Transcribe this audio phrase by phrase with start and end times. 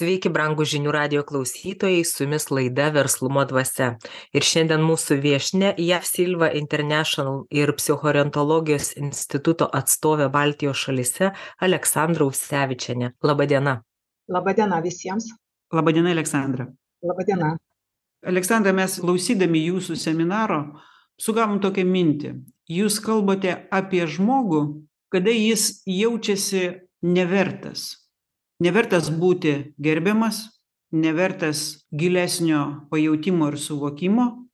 [0.00, 3.90] Sveiki, brangų žinių radio klausytojai, su jumis laida Verslumo dvasia.
[4.32, 13.12] Ir šiandien mūsų viešne JAV Silva International ir Psichorientologijos instituto atstovė Baltijos šalise Aleksandra Usevičianė.
[13.28, 13.76] Labadiena.
[14.32, 15.28] Labadiena visiems.
[15.76, 16.70] Labadiena, Aleksandra.
[17.04, 17.52] Labadiena.
[18.24, 20.62] Aleksandra, mes klausydami jūsų seminaro
[21.20, 22.38] sugavom tokią mintį.
[22.72, 24.64] Jūs kalbate apie žmogų,
[25.12, 26.70] kada jis jaučiasi
[27.04, 27.90] nevertas
[28.60, 30.44] nevertas būti gerbiamas
[30.92, 34.46] nevertas gilesnio pajautimo ir suvokimo.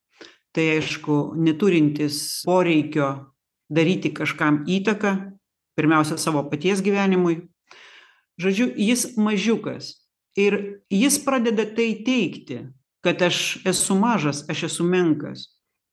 [0.53, 3.33] Tai aišku neturintis poreikio
[3.69, 5.11] daryti kažkam įtaką
[5.77, 7.43] pirmiausia savo paties gyvenimui.
[8.41, 9.91] Žodžiu jis mažiukas
[10.37, 12.63] ir jis pradeda tai teigti
[13.05, 15.47] kad aš esu mažas aš esu menkas.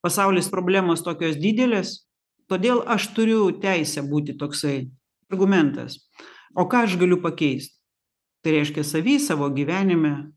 [0.05, 2.05] Pasaulis problemos tokios didelės
[2.49, 4.91] todėl aš turiu teisę būti toksai.
[5.33, 5.99] Argumentas.
[6.57, 7.75] O ką aš galiu pakeist
[8.45, 10.31] tai reiškia savy savo gyvenime.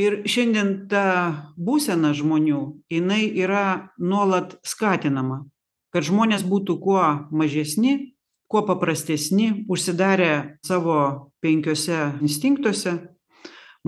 [0.00, 2.60] Ir šiandien ta būsena žmonių
[2.90, 5.44] jinai yra nuolat skatinama
[5.92, 7.04] kad žmonės būtų kuo
[7.36, 8.16] mažesni
[8.52, 12.98] kuo paprastesni užsidarę savo penkiuose instinktuose.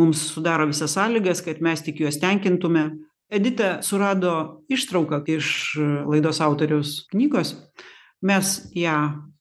[0.01, 2.87] Mums sudaro visas sąlygas kad mes tik juos tenkintume.
[3.29, 5.51] Edita surado ištrauką iš
[6.09, 7.55] laidos autoriaus knygos.
[8.25, 8.97] Mes ją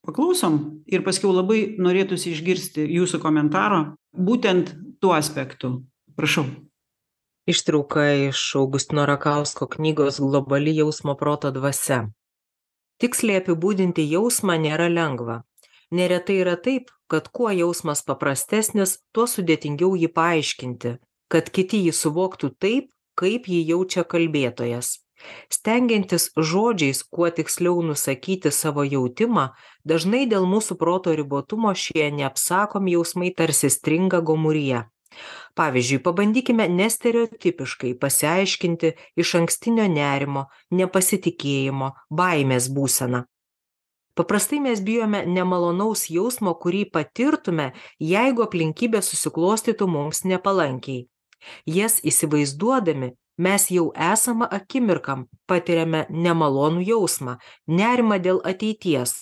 [0.06, 3.82] paklausom ir paskiau labai norėtųsi išgirsti jūsų komentaro
[4.14, 5.80] būtent tuo aspektu
[6.18, 6.46] prašau
[7.46, 12.06] Ištrauka iš Augustino Rakausko knygos Globali jausmo proto dvasia.
[13.04, 15.42] Tiksliai apibūdinti jausmą nėra lengva.
[15.92, 20.96] Neretai yra taip, kad kuo jausmas paprastesnis, tuo sudėtingiau jį paaiškinti,
[21.28, 22.88] kad kiti jį suvoktų taip,
[23.20, 25.03] kaip jį jaučia kalbėtojas
[25.50, 29.50] stengiantis žodžiais kuo tiksliau nusakyti savo jautimą
[29.86, 34.86] dažnai dėl mūsų proto ribotumo šie neapsakomi jausmai tarsi stringa gomuryje.
[35.56, 43.24] Pavyzdžiui pabandykime nestereotipiškai pasiaiškinti išankstinio nerimo nepasitikėjimo baimės būseną.
[44.14, 47.72] Paprastai mes bijome nemalonaus jausmo kurį patirtume
[48.14, 51.08] jeigu aplinkybės susiklostytų mums nepalankiai.
[51.66, 55.18] Jas įsivaizduodami mes jau esamą akimirką
[55.50, 59.14] patiriame nemalonų jausmą nerimą dėl ateities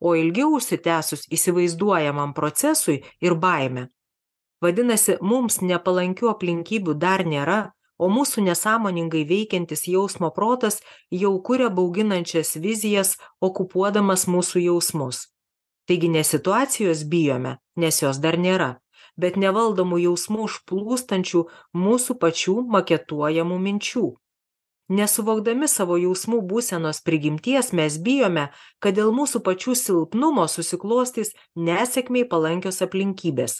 [0.00, 3.88] o ilgiau užsitęsus įsivaizduojamam procesui ir baimę
[4.64, 7.60] vadinasi mums nepalankių aplinkybių dar nėra
[7.98, 10.80] o mūsų nesąmoningai veikiantis jausmo protas
[11.10, 15.26] jau kuria bauginančias vizijas okupuodamas mūsų jausmus.
[15.88, 18.76] Taigi ne situacijos bijome nes jos dar nėra
[19.20, 21.44] bet nevaldomų jausmų užplūstančių
[21.84, 24.06] mūsų pačių maketuojamų minčių.
[24.88, 28.46] Nesuvokdami savo jausmų būsenos prigimties mes bijome
[28.80, 31.34] kad dėl mūsų pačių silpnumo susiklostys
[31.68, 33.58] nesėkmei palankios aplinkybės.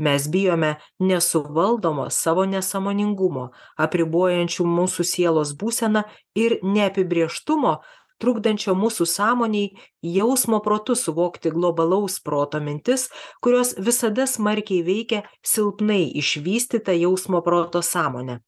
[0.00, 7.74] Mes bijome nesuvaldomo savo nesąmoningumo apribojančių mūsų sielos būseną ir neapibrėžtumo
[8.22, 9.70] trukdančio mūsų sąmonei
[10.02, 13.08] jausmo protu suvokti globalaus proto mintis
[13.44, 18.40] kurios visada smarkiai veikia silpnai išvystytą jausmo proto sąmonę.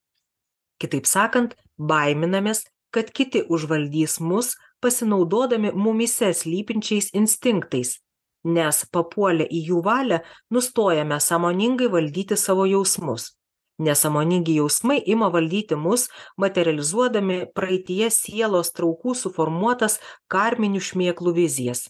[0.79, 8.01] Kitaip sakant baiminamės kad kiti užvaldys mus pasinaudodami mumyse slypinčiais instinktais.
[8.45, 10.19] Nes papuolę į jų valią
[10.51, 13.31] nustojame sąmoningai valdyti savo jausmus
[13.79, 21.89] nesąmoningi jausmai ima valdyti mus materializuodami praeityje sielos traukų suformuotas karminių šmėklų vizijas.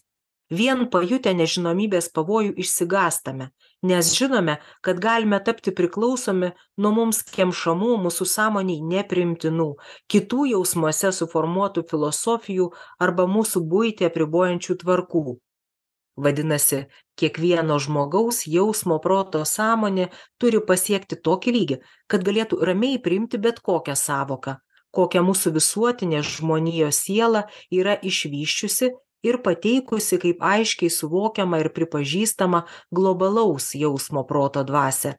[0.53, 3.49] Vien pajutę nežinomybės pavojų išsigąstame
[3.83, 9.67] nes žinome kad galime tapti priklausomi nuo mums kemšamų mūsų sąmonei nepriimtinų
[10.13, 12.69] kitų jausmuose suformuotų filosofijų
[13.03, 15.25] arba mūsų buitį apribojančių tvarkų
[16.15, 16.83] vadinasi
[17.19, 20.09] kiekvieno žmogaus jausmo proto sąmonė
[20.41, 24.59] turi pasiekti tokį lygį kad galėtų ramiai priimti bet kokią sąvoką
[24.93, 28.91] kokią mūsų visuotinė žmonijos siela yra išvysčiusi
[29.25, 32.63] ir pateikusi kaip aiškiai suvokiamą ir pripažįstamą
[32.93, 35.15] globalaus jausmo proto dvasią.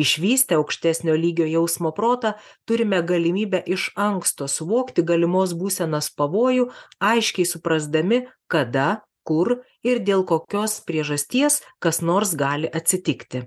[0.00, 2.32] Išvystę aukštesnio lygio jausmo protą
[2.68, 6.68] turime galimybę iš anksto suvokti galimos būsenos pavojų
[7.10, 9.54] aiškiai suprasdami kada kur
[9.86, 13.46] ir dėl kokios priežasties kas nors gali atsitikti.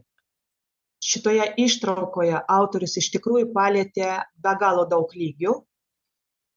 [1.04, 4.10] Šitoje ištraukoje autorius iš tikrųjų palietė
[4.46, 5.58] be galo daug lygių.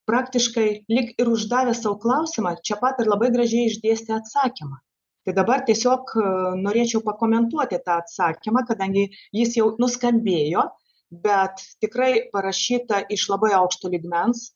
[0.06, 4.78] Praktiškai lyg ir uždavęs sau klausimą čia pat ir labai gražiai išdėstė atsakymą.
[5.26, 6.25] Tai dabar tiesiog e,
[6.62, 10.62] norėčiau pakomentuoti tą atsakymą kadangi jis jau nuskambėjo
[11.11, 14.52] bet tikrai parašyta iš labai aukšto lygmens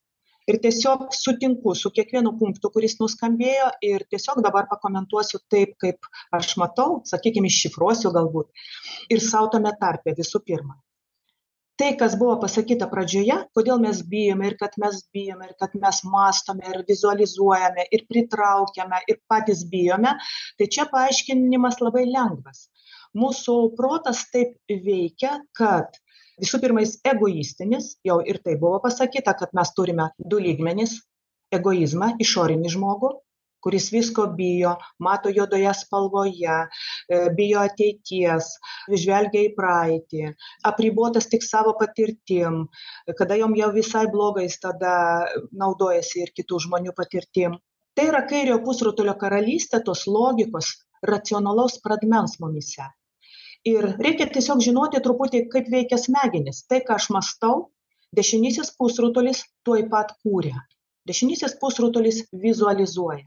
[0.51, 6.09] Ir tiesiog sutinku su kiekvienu punktu, kuris nuskambėjo ir tiesiog dabar pakomentuosiu taip, kaip
[6.39, 10.81] aš matau, sakykime, iššifruosiu galbūt ir savo tame tarpe visų pirma.
[11.81, 16.03] Tai, kas buvo pasakyta pradžioje, kodėl mes bijome ir kad mes bijome ir kad mes
[16.15, 20.13] mastome ir vizualizuojame ir pritraukiame ir patys bijome,
[20.59, 22.67] tai čia paaiškinimas labai lengvas.
[23.17, 24.59] Mūsų protas taip
[24.91, 25.97] veikia, kad
[26.43, 30.99] visų pirma jis egoistinis jau ir tai buvo pasakyta kad mes turime du lygmenis
[31.57, 33.13] egoizmą išorinį žmogų
[33.61, 34.75] kuris visko bijo
[35.07, 38.53] mato juodoje spalvoje e, bijo ateities
[38.89, 40.31] žvelgia į praeitį
[40.71, 42.63] apribotas tik savo patirtim
[43.19, 44.95] kada jam jau visai bloga jis tada
[45.65, 47.59] naudojasi ir kitų žmonių patirtim.
[47.97, 50.73] Tai yra kairiojo pusrutulio karalystė tos logikos
[51.11, 52.87] racionalaus pradmens mumyse
[53.69, 56.65] ir reikia tiesiog žinoti truputį kaip veikia smegenys.
[56.69, 57.71] Tai ką aš mąstau
[58.17, 60.61] dešinysis pusrutulis tuoj pat kūria
[61.11, 63.27] dešinysis pusrutulis vizualizuoja.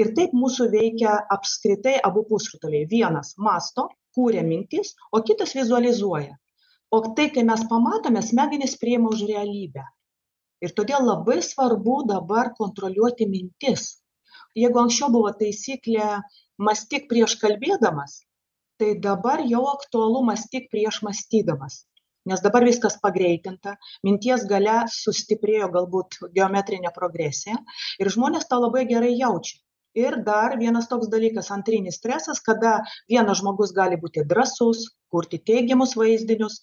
[0.00, 2.86] Ir taip mūsų veikia apskritai abu pusrutuliai.
[2.88, 6.36] Vienas mąsto kuria mintis o kitas vizualizuoja.
[6.92, 9.84] O tai kai mes pamatome smegenys priima už realybę.
[10.64, 13.86] Ir todėl labai svarbu dabar kontroliuoti mintis.
[14.56, 16.08] Jeigu anksčiau buvo taisyklė
[16.60, 18.20] mąstyk prieš kalbėdamas
[18.82, 21.84] tai dabar jau aktualu mąstyk prieš mąstydamas.
[22.26, 23.76] Nes dabar viskas pagreitinta
[24.06, 27.58] minties galia sustiprėjo galbūt geometrine progresija
[28.02, 29.60] ir žmonės tą labai gerai jaučia.
[29.98, 32.78] Ir dar vienas toks dalykas antrinis stresas kada
[33.12, 36.58] vienas žmogus gali būti drąsus kurti teigiamus vaizdinius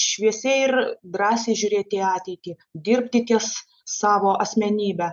[0.00, 0.74] šviesiai ir
[1.16, 2.56] drąsiai žiūrėti į ateitį
[2.88, 3.54] dirbti ties
[3.88, 5.10] savo asmenybe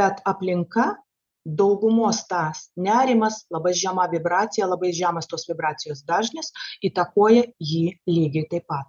[0.00, 0.90] bet aplinka
[1.44, 6.50] daugumos tas nerimas labai žema vibracija labai žemas tos vibracijos dažnis
[6.88, 8.88] įtakoja jį lygiai taip pat.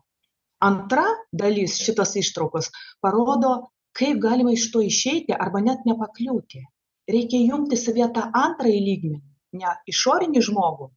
[0.63, 2.71] Antra dalis šitos ištraukos
[3.03, 3.55] parodo
[3.95, 6.63] kaip galima iš to išeiti arba net nepakliūti.
[7.11, 10.89] Reikia jungti savyje tą antrąjį lygmenį ne išorinį žmogų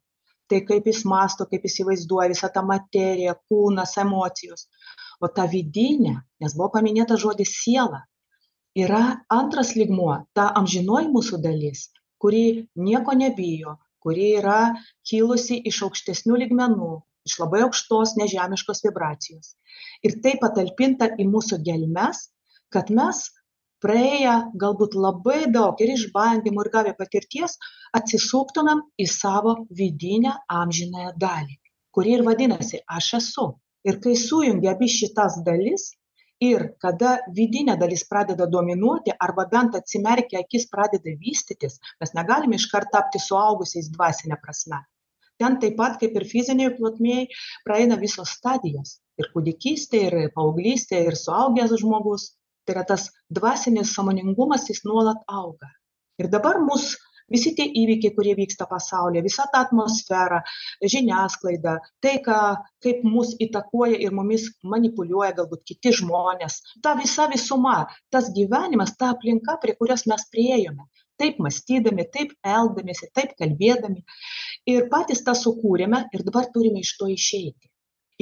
[0.49, 4.67] tai kaip jis mąsto kaip jis įsivaizduoja visą tą materiją kūnas emocijos
[5.21, 8.05] o tą vidinę nes buvo paminėtas žodis siela
[8.85, 9.03] yra
[9.35, 11.89] antras lygmuo ta amžinoji mūsų dalis
[12.23, 12.43] kuri
[12.89, 14.59] nieko nebijo kuri yra
[15.11, 16.93] kilusi iš aukštesnių lygmenų
[17.29, 19.55] iš labai aukštos nežemiškos vibracijos.
[20.07, 22.23] Ir tai patalpinta į mūsų gelmes
[22.75, 23.25] kad mes
[23.85, 27.57] praėję galbūt labai daug ir išbandymų ir gavę patirties
[27.99, 31.59] atsisuktumėm į savo vidinę amžinąją dalį
[31.99, 33.47] kuri ir vadinasi aš esu.
[33.89, 35.93] Ir kai sujungi abi šitas dalis
[36.47, 42.93] ir kada vidinė dalis pradeda dominuoti arba bent atsimerkę akis pradeda vystytis mes negalime iškart
[42.95, 44.79] tapti suaugusiais dvasine prasme.
[45.39, 47.27] Ten taip pat kaip ir fizinėj plotmėj
[47.67, 48.99] praeina visos stadijos.
[49.19, 52.33] Ir kūdikystė ir paauglystė ir suaugęs žmogus.
[52.67, 55.71] Tai yra tas dvasinis sąmoningumas jis nuolat auga.
[56.19, 56.97] Ir dabar mus
[57.33, 60.41] visi tie įvykiai kurie vyksta pasaulyje visa ta atmosfera
[60.95, 62.41] žiniasklaida tai ką
[62.85, 66.61] kaip mus įtakoja ir mumis manipuliuoja galbūt kiti žmonės.
[66.83, 67.79] Ta visa visuma
[68.15, 70.87] tas gyvenimas ta aplinka prie kurios mes priėjome.
[71.19, 74.05] Taip mąstydami taip elgdamiesi taip kalbėdami.
[74.71, 77.67] Ir patys tą sukūrėme ir dabar turime iš to išeiti.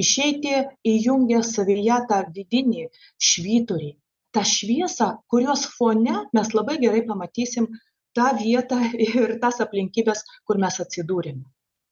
[0.01, 0.53] Išeiti
[0.85, 2.87] įjungę savyje tą vidinį
[3.29, 3.91] švyturį.
[4.33, 7.69] Tą šviesą kurios fone mes labai gerai pamatysim
[8.17, 11.45] tą vietą ir tas aplinkybes kur mes atsidūrėme.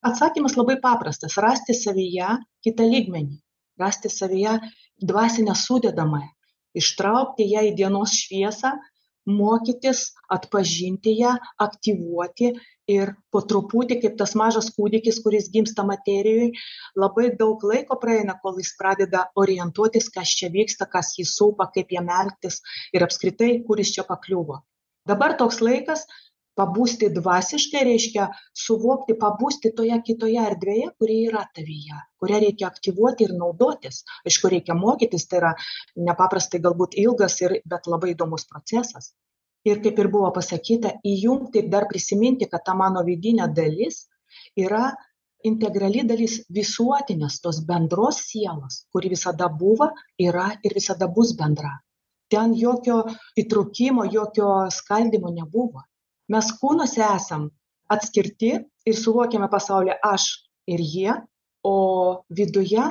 [0.06, 2.36] Atsakymas labai paprastas rasti savyje
[2.66, 3.40] kitą lygmenį
[3.80, 4.60] rasti savyje
[5.02, 6.32] dvasinę sudedamąją
[6.76, 8.76] ištraukti ją į dienos šviesą
[9.26, 10.02] mokytis
[10.36, 11.32] atpažinti ją
[11.66, 12.52] aktyvuoti
[12.96, 16.52] ir po truputį kaip tas mažas kūdikis kuris gimsta materijoj
[17.04, 21.96] labai daug laiko praeina kol jis pradeda orientuotis kas čia vyksta kas jį supa kaip
[21.98, 22.62] jam elgtis
[22.94, 24.62] ir apskritai kur jis čia pakliuvo
[25.10, 26.06] dabar toks laikas
[26.56, 28.28] pabusti dvasiškai reiškia
[28.66, 34.78] suvokti pabusti toje kitoje erdvėje kuri yra tavyje kurią reikia aktyvuoti ir naudotis aišku reikia
[34.80, 35.54] mokytis tai yra
[36.10, 39.12] nepaprastai galbūt ilgas ir bet labai įdomus procesas.
[39.66, 44.04] Ir kaip ir buvo pasakyta įjungti ir dar prisiminti kad ta mano vidinė dalis
[44.66, 44.92] yra
[45.50, 49.90] integrali dalis visuotinės tos bendros sielos kuri visada buvo
[50.30, 51.74] yra ir visada bus bendra
[52.36, 53.02] ten jokio
[53.42, 55.86] įtrūkimo jokio skaldymo nebuvo.
[56.34, 57.50] Mes kūnuose esam
[57.96, 60.30] atskirti ir suvokiame pasaulį aš
[60.76, 61.16] ir jie
[61.66, 61.76] o
[62.38, 62.86] viduje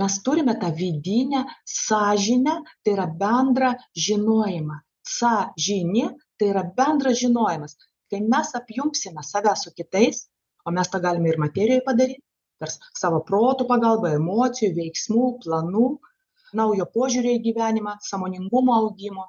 [0.00, 2.54] mes turime tą vidinę sąžinę
[2.84, 3.72] tai yra bendrą
[4.06, 4.76] žinojimą.
[5.16, 6.06] Sąžinė
[6.38, 7.76] tai yra bendras žinojimas.
[8.10, 10.28] Kai mes apjungsime save su kitais
[10.64, 12.22] o mes tą galime ir materijoj padaryt
[12.60, 15.86] per savo proto pagalba emocijų veiksmų planų
[16.58, 19.28] naujo požiūrio į gyvenimą sąmoningumo augimo.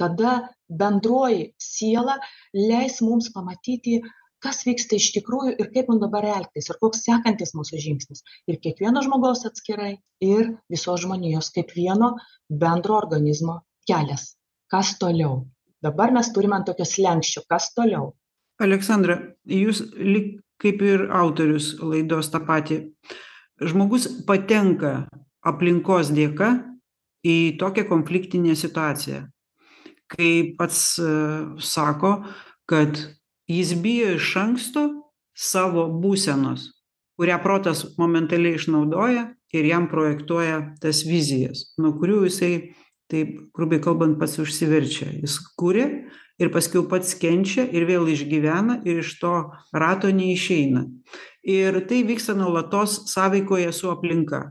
[0.00, 2.18] Tada bendroji siela
[2.54, 4.00] leis mums pamatyti
[4.44, 8.20] kas vyksta iš tikrųjų ir kaip mum dabar elgtis ir koks sekantis mūsų žingsnis.
[8.50, 12.14] Ir kiekvieno žmogaus atskirai ir visos žmonijos kaip vieno
[12.50, 14.34] bendro organizmo kelias.
[14.68, 15.44] Kas toliau?
[15.84, 18.12] Dabar mes turim ant tokio slenksčio kas toliau?
[18.60, 19.82] Aleksandra jūs
[20.62, 22.80] kaip ir autorius laidos tą patį.
[23.64, 25.06] Žmogus patenka
[25.44, 26.50] aplinkos dėka
[27.24, 29.24] į tokią konfliktinę situaciją.
[30.10, 31.10] Kai pats e,
[31.58, 32.18] sako
[32.68, 33.00] kad
[33.48, 34.88] jis bijo iš anksto
[35.34, 36.68] savo būsenos
[37.18, 42.54] kurią protas momentaliai išnaudoja ir jam projektuoja tas vizijas nuo kurių jisai
[43.10, 45.10] taip grubiai kalbant pats užsiverčia.
[45.20, 45.86] Jis kuria
[46.40, 49.34] ir paskiau pats kenčia ir vėl išgyvena ir iš to
[49.76, 50.86] rato neišeina.
[51.44, 54.48] Ir tai vyksta nuolatos sąveikoje su aplinka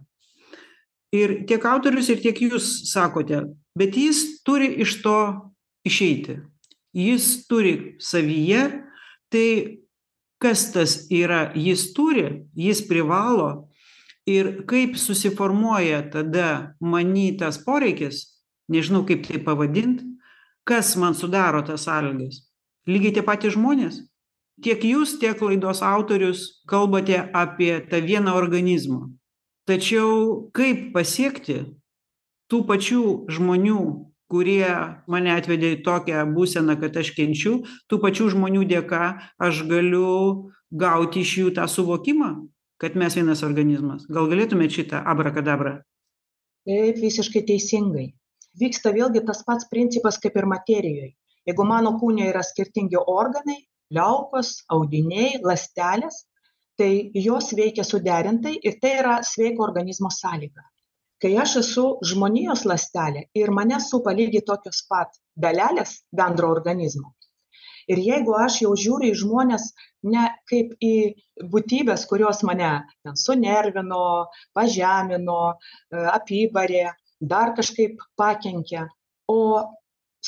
[1.13, 3.43] ir tiek autorius ir tiek jūs sakote
[3.75, 5.17] bet jis turi iš to
[5.85, 6.39] išeiti.
[6.93, 8.63] Jis turi savyje
[9.33, 9.47] tai
[10.41, 13.69] kas tas yra jis turi jis privalo.
[14.29, 18.39] Ir kaip susiformuoja tada many tas poreikis
[18.71, 20.03] nežinau kaip tai pavadint
[20.63, 22.45] kas man sudaro tas sąlygas.
[22.87, 23.99] Lygiai tie patys žmonės.
[24.63, 29.09] Tiek jūs tiek laidos autorius kalbate apie tą vieną organizmą
[29.69, 31.59] tačiau kaip pasiekti
[32.51, 33.03] tų pačių
[33.33, 33.83] žmonių
[34.33, 34.67] kurie
[35.07, 39.05] mane atvedė į tokią būseną kad aš kenčiu tų pačių žmonių dėka
[39.37, 42.33] aš galiu gauti iš jų tą suvokimą
[42.83, 44.03] kad mes vienas organizmas.
[44.11, 45.77] Gal galėtumėt šitą abrakadabra
[46.67, 48.07] taip visiškai teisingai.
[48.59, 51.11] Vyksta vėlgi tas pats principas kaip ir materijoj.
[51.47, 53.57] Jeigu mano kūne yra skirtingi organai
[53.93, 56.23] liaukos audiniai ląstelės
[56.77, 56.91] tai
[57.27, 60.63] jos veikia suderintai ir tai yra sveiko organizmo sąlyga
[61.23, 65.13] kai aš esu žmonijos ląstelė ir mane supa lygiai tokios pat
[65.45, 67.13] dalelės bendro organizmo.
[67.91, 69.69] Ir jeigu aš jau žiūriu į žmonės
[70.15, 70.91] ne kaip į
[71.53, 72.71] būtybės, kurios mane
[73.05, 74.03] ten sunervino,
[74.55, 76.85] pažemino, e, apibarė,
[77.33, 78.85] dar kažkaip pakenkė,
[79.31, 79.39] o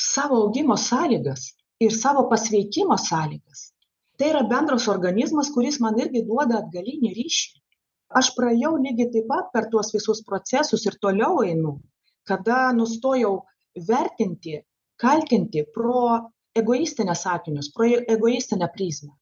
[0.08, 1.48] savo augimo sąlygas
[1.80, 3.70] ir savo pasveikimo sąlygas.
[4.16, 7.56] Tai yra bendras organizmas, kuris man irgi duoda atgalinį ryšį.
[8.20, 11.74] Aš praėjau lygiai taip pat per tuos visus procesus ir toliau einu
[12.30, 13.32] kada nustojau
[13.88, 14.60] vertinti
[15.02, 16.02] kaltinti pro
[16.60, 19.12] egoistinius akinius pro egoistinę prizmę.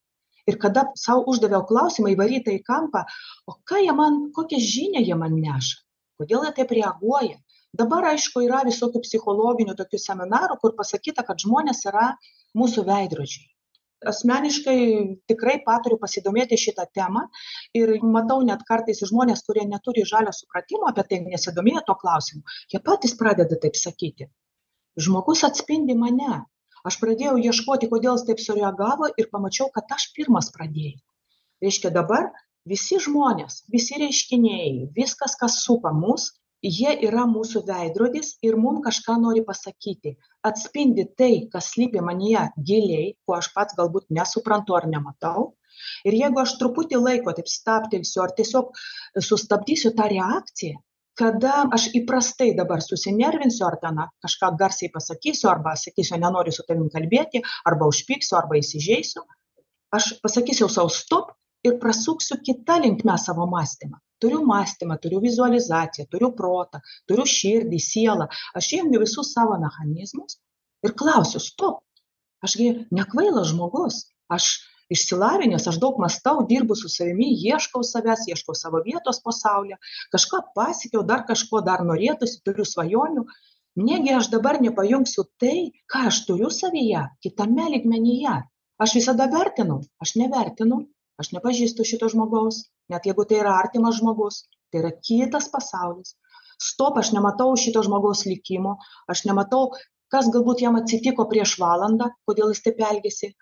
[0.46, 3.02] Ir kada sau uždaviau klausimą įvarytą į kampą
[3.50, 5.80] o ką jie man kokią žinią jie man neša
[6.20, 7.40] kodėl jie taip reaguoja.
[7.74, 12.12] Dabar aišku yra visokių psichologinių tokių seminarų kur pasakyta kad žmonės yra
[12.60, 13.53] mūsų veidrodžiai
[14.10, 14.78] asmeniškai
[15.30, 17.24] tikrai patariu pasidomėti šita tema
[17.80, 22.42] ir matau net kartais žmonės kurie neturi žalio supratimo apie tai nesidomėję tuo klausimu
[22.72, 24.28] jie patys pradeda taip sakyti.
[25.04, 26.44] Žmogus atspindi mane.
[26.84, 31.00] Aš pradėjau ieškoti kodėl jis taip sureagavo ir pamačiau kad aš pirmas pradėjau.
[31.64, 32.28] Reiškia dabar
[32.68, 36.30] visi žmonės visi reiškiniai viskas kas supa mus
[36.64, 40.14] jie yra mūsų veidrodis ir mum kažką nori pasakyti.
[40.48, 45.52] Atspindi tai kas slypi manyje giliai ko aš pats galbūt nesuprantu ar nematau.
[46.08, 48.72] Ir jeigu aš truputį laiko taip stabtelsiu ar tiesiog
[49.28, 50.80] sustabdysiu tą reakciją
[51.18, 56.88] kada aš įprastai dabar susinervinsiu ar ten kažką garsiai pasakysiu arba sakysiu nenoriu su tavim
[56.90, 59.22] kalbėti arba užpyksiu arba įsižeisiu
[59.94, 61.30] aš pasakysiu sau stop
[61.64, 63.98] ir prasuksiu kita linkme savo mąstymą.
[64.20, 68.28] Turiu mąstymą turiu vizualizaciją turiu protą turiu širdį sielą.
[68.58, 70.38] Aš įjungiu visus savo mechanizmus
[70.86, 71.82] ir klausiu stop
[72.44, 72.68] aš gi
[72.98, 74.04] nekvailas žmogus.
[74.36, 74.46] Aš
[74.94, 79.78] išsilavinęs aš daug mąstau dirbu su savimi ieškau savęs ieškau savo vietos po saule
[80.14, 83.24] kažką pasiekiau dar kažko dar norėtųsi turiu svajonių.
[83.84, 85.58] Negi aš dabar nepajungsiu tai
[85.90, 88.36] ką aš turiu savyje kitame lygmenyje.
[88.84, 90.84] Aš visada vertinau aš nevertinu
[91.22, 96.16] aš nepažįstu šito žmogaus net jeigu tai yra artimas žmogus tai yra kitas pasaulis.
[96.68, 98.76] Stop aš nematau šito žmogaus likimo
[99.10, 99.70] aš nematau
[100.14, 103.32] kas galbūt jam atsitiko prieš valandą kodėl jis taip elgiasi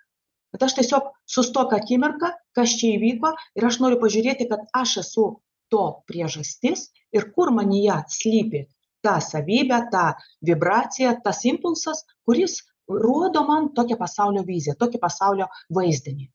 [0.53, 5.27] bet aš tiesiog sustok akimirką kas čia įvyko ir aš noriu pažiūrėti kad aš esu
[5.73, 8.67] to priežastis ir kur manyje slypi
[9.07, 10.05] ta savybė ta
[10.51, 12.61] vibracija tas impulsas kuris
[13.07, 15.49] rodo man tokią pasaulio viziją tokį pasaulio
[15.79, 16.29] vaizdinį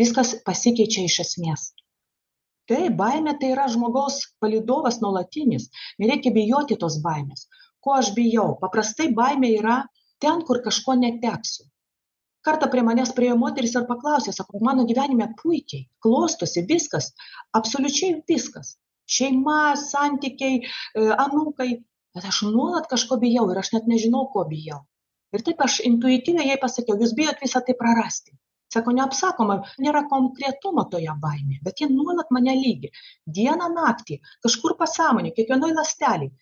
[0.00, 1.66] viskas pasikeičia iš esmės.
[2.70, 5.68] Taip baimė tai yra žmogaus palydovas nuolatinis.
[6.00, 7.46] Nereikia bijoti tos baimės.
[7.84, 8.54] Ko aš bijau?
[8.62, 9.78] Paprastai baimė yra
[10.24, 11.68] ten kur kažko neteksiu
[12.44, 17.12] kartą prie manęs priėjo moteris ir paklausė sako mano gyvenime puikiai klostosi viskas
[17.58, 18.76] absoliučiai viskas.
[19.16, 20.64] Šeima santykiai e,
[21.26, 21.70] anūkai.
[22.14, 24.84] Bet aš nuolat kažko bijau ir aš net nežinau ko bijau.
[25.34, 28.36] Ir taip aš intuityviai jai pasakiau, jūs bijot visą tai prarasti.
[28.74, 32.90] Sako, neapsakoma, nėra konkretumo toje baimėje, bet jie nuolat mane lygi.
[33.36, 34.16] Dieną naktį,
[34.46, 36.32] kažkur pasąmonė, kiekvienoj lastelį.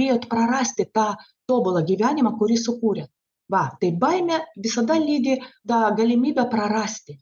[0.00, 1.06] Bijot prarasti tą
[1.48, 3.08] tobulą gyvenimą, kurį sukūrėt.
[3.54, 5.38] Va, tai baimė visada lydi
[5.70, 7.16] tą galimybę prarasti.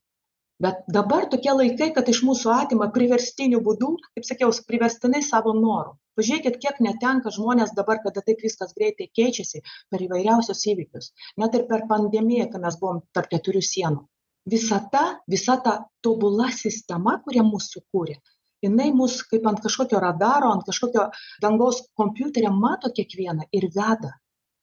[0.66, 5.94] Bet dabar tokie laikai, kad iš mūsų atima priverstinių būdų, kaip sakiau, priverstinai savo norų.
[6.18, 9.62] Pažiūrėkit, kiek netenka žmonės dabar, kada taip viskas greitai keičiasi
[9.92, 11.12] per įvairiausius įvykius.
[11.44, 14.08] Net ir per pandemiją, kai mes buvom tarp keturių sienų
[14.54, 18.18] visata visa ta tobula sistema kurią mus sukūrė.
[18.64, 21.08] Jinai mus kaip ant kažkokio radaro ant kažkokio
[21.42, 24.14] dangaus kompiuterio mato kiekvieną ir veda.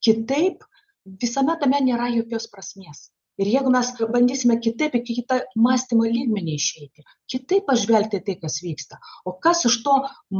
[0.04, 0.65] Kitaip
[1.24, 3.10] visame tame nėra jokios prasmės.
[3.39, 8.62] Ir jeigu mes bandysime kitaip į kitą mąstymo lygmenį išeiti kitaip pažvelgti į tai kas
[8.63, 9.00] vyksta.
[9.27, 9.96] O kas už to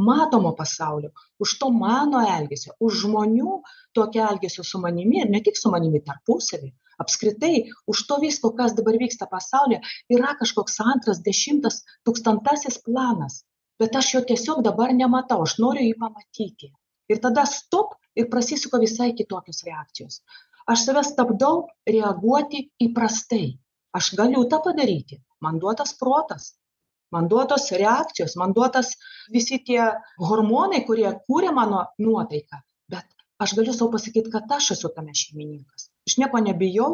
[0.08, 1.12] matomo pasaulio
[1.44, 3.58] už to mano elgesio už žmonių
[3.98, 6.72] tokio elgesio su manimi ir ne tik su manimi tarpusavy
[7.02, 9.80] apskritai už to visko kas dabar vyksta pasaulyje
[10.16, 13.44] yra kažkoks antras dešimtas tūkstantasis planas.
[13.80, 16.72] Bet aš jo tiesiog dabar nematau aš noriu jį pamatyti.
[17.12, 20.20] Ir tada stop ir prasisuka visai kitokios reakcijos.
[20.72, 23.58] Aš save stabdau reaguoti įprastai.
[23.96, 25.20] Aš galiu tą padaryti.
[25.44, 26.54] Man duotas protas.
[27.12, 28.34] Man duotos reakcijos.
[28.40, 28.96] Man duotas
[29.36, 29.82] visi tie
[30.30, 32.62] hormonai kurie kuria mano nuotaiką.
[32.90, 33.06] Bet
[33.44, 36.90] aš galiu sau pasakyt kad aš esu tame šeimininkas aš nieko nebijau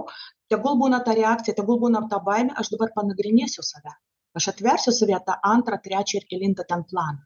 [0.53, 3.93] tegul būna ta reakcija tegul būna ta baimė aš dabar panagrinėsiu save.
[4.37, 7.21] Aš atversiu savyje tą antrą trečią ir kelintą ten planą.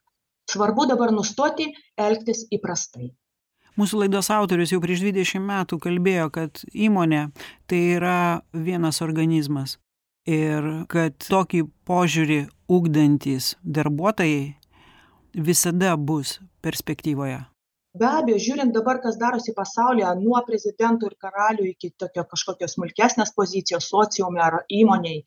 [0.50, 3.10] Svarbu dabar nustoti elgtis įprastai.
[3.76, 7.26] Mūsų laidos autorius jau prieš 20 metų kalbėjo, kad įmonė
[7.68, 8.18] tai yra
[8.54, 9.76] vienas organizmas
[10.26, 12.40] ir kad tokį požiūrį
[12.72, 14.56] ugdantis darbuotojai
[15.36, 17.44] visada bus perspektyvoje
[18.00, 23.34] be abejo žiūrint dabar kas darosi pasaulyje nuo prezidentų ir karalių iki tokio kažkokios smulkesnės
[23.40, 25.20] pozicijos sociume ar įmonėj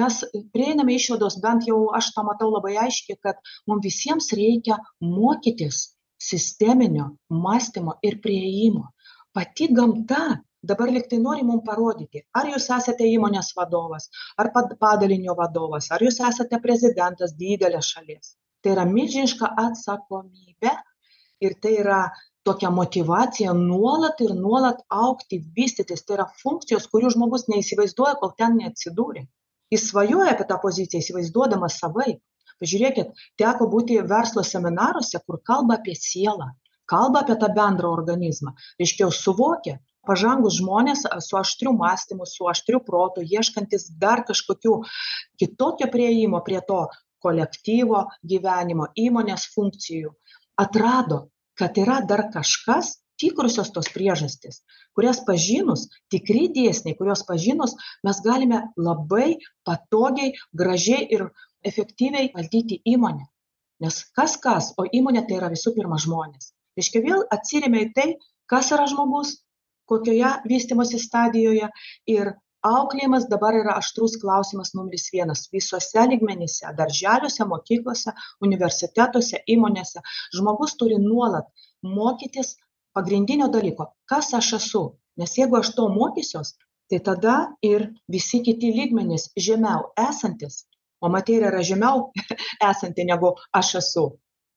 [0.00, 0.20] mes
[0.56, 5.82] prieiname išvados bent jau aš tą matau labai aiškiai kad mum visiems reikia mokytis
[6.30, 7.10] sisteminio
[7.46, 8.86] mąstymo ir priėjimo
[9.36, 10.22] pati gamta
[10.62, 14.52] dabar lyg tai nori mum parodyti ar jūs esate įmonės vadovas ar
[14.84, 18.36] padalinio vadovas ar jūs esate prezidentas didelės šalies.
[18.62, 20.72] Tai yra milžiniška atsakomybė
[21.44, 22.00] ir tai yra
[22.46, 26.04] tokia motyvacija nuolat ir nuolat augti vystytis.
[26.06, 29.26] Tai yra funkcijos kurių žmogus neįsivaizduoja kol ten neatsidūrė.
[29.72, 32.20] Jis svajoja apie tą poziciją įsivaizduodamas savaip.
[32.62, 36.52] Pažiūrėkit teko būti verslo seminaruose kur kalba apie sielą
[36.92, 38.52] kalba apie tą bendrą organizmą.
[38.80, 39.78] Reiškia jau suvokia
[40.08, 44.78] pažangūs žmonės su aštriu mąstymu su aštriu protu ieškantys dar kažkokių
[45.40, 46.80] kitokio priėjimo prie to
[47.22, 48.02] kolektyvo
[48.32, 50.10] gyvenimo įmonės funkcijų
[50.64, 51.20] atrado
[51.62, 54.64] kad yra dar kažkas tikrosios tos priežastys
[54.96, 57.74] kurias pažinus tikri dėsniai kuriuos pažinus
[58.06, 59.28] mes galime labai
[59.68, 61.28] patogiai gražiai ir
[61.70, 63.24] efektyviai valdyti įmonę.
[63.82, 66.52] Nes kas kas o įmonė tai yra visų pirma žmonės.
[66.78, 68.08] Reiškia vėl atsiremia į tai
[68.50, 69.36] kas yra žmogus
[69.90, 71.68] kokioje vystymosi stadijoje
[72.10, 72.32] ir
[72.68, 75.46] auklėjimas dabar yra aštrus klausimas numeris vienas.
[75.54, 78.14] Visuose lygmenyse darželiuose mokyklose
[78.46, 80.02] universitetuose įmonėse.
[80.36, 81.48] Žmogus turi nuolat
[81.82, 82.56] mokytis
[82.94, 84.84] pagrindinio dalyko kas aš esu.
[85.18, 86.54] Nes jeigu aš to mokysiuos
[86.90, 90.62] tai tada ir visi kiti lygmenys žemiau esantys
[91.02, 92.06] o materija yra žemiau
[92.70, 94.06] esanti negu aš esu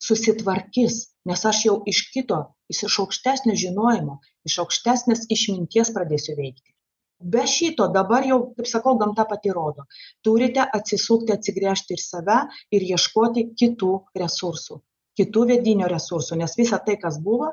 [0.07, 1.01] susitvarkys.
[1.25, 6.74] Nes aš jau iš kito iš aukštesnio žinojimo iš aukštesnės išminties pradėsiu veikti
[7.19, 9.87] be šito dabar jau kaip sakau gamta pati rodo.
[10.23, 14.81] Turite atsisukti atsigręžti ir save ir ieškoti kitų resursų
[15.15, 17.51] kitų vidinių resursų nes visa tai kas buvo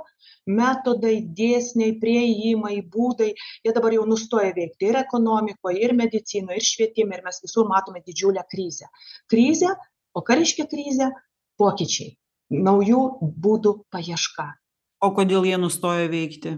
[0.51, 7.19] metodai dėsniai priėjimai būdai jie dabar jau nustoja veikti ir ekonomikoj ir medicinoj ir švietime
[7.19, 8.91] ir mes visur matome didžiulę krizę.
[9.31, 9.71] Krizę
[10.15, 11.13] o ką reiškia krizė?
[11.61, 12.17] Pokyčiai.
[12.53, 14.49] Naujų būdų paieška.
[15.03, 16.57] O kodėl jie nustojo veikti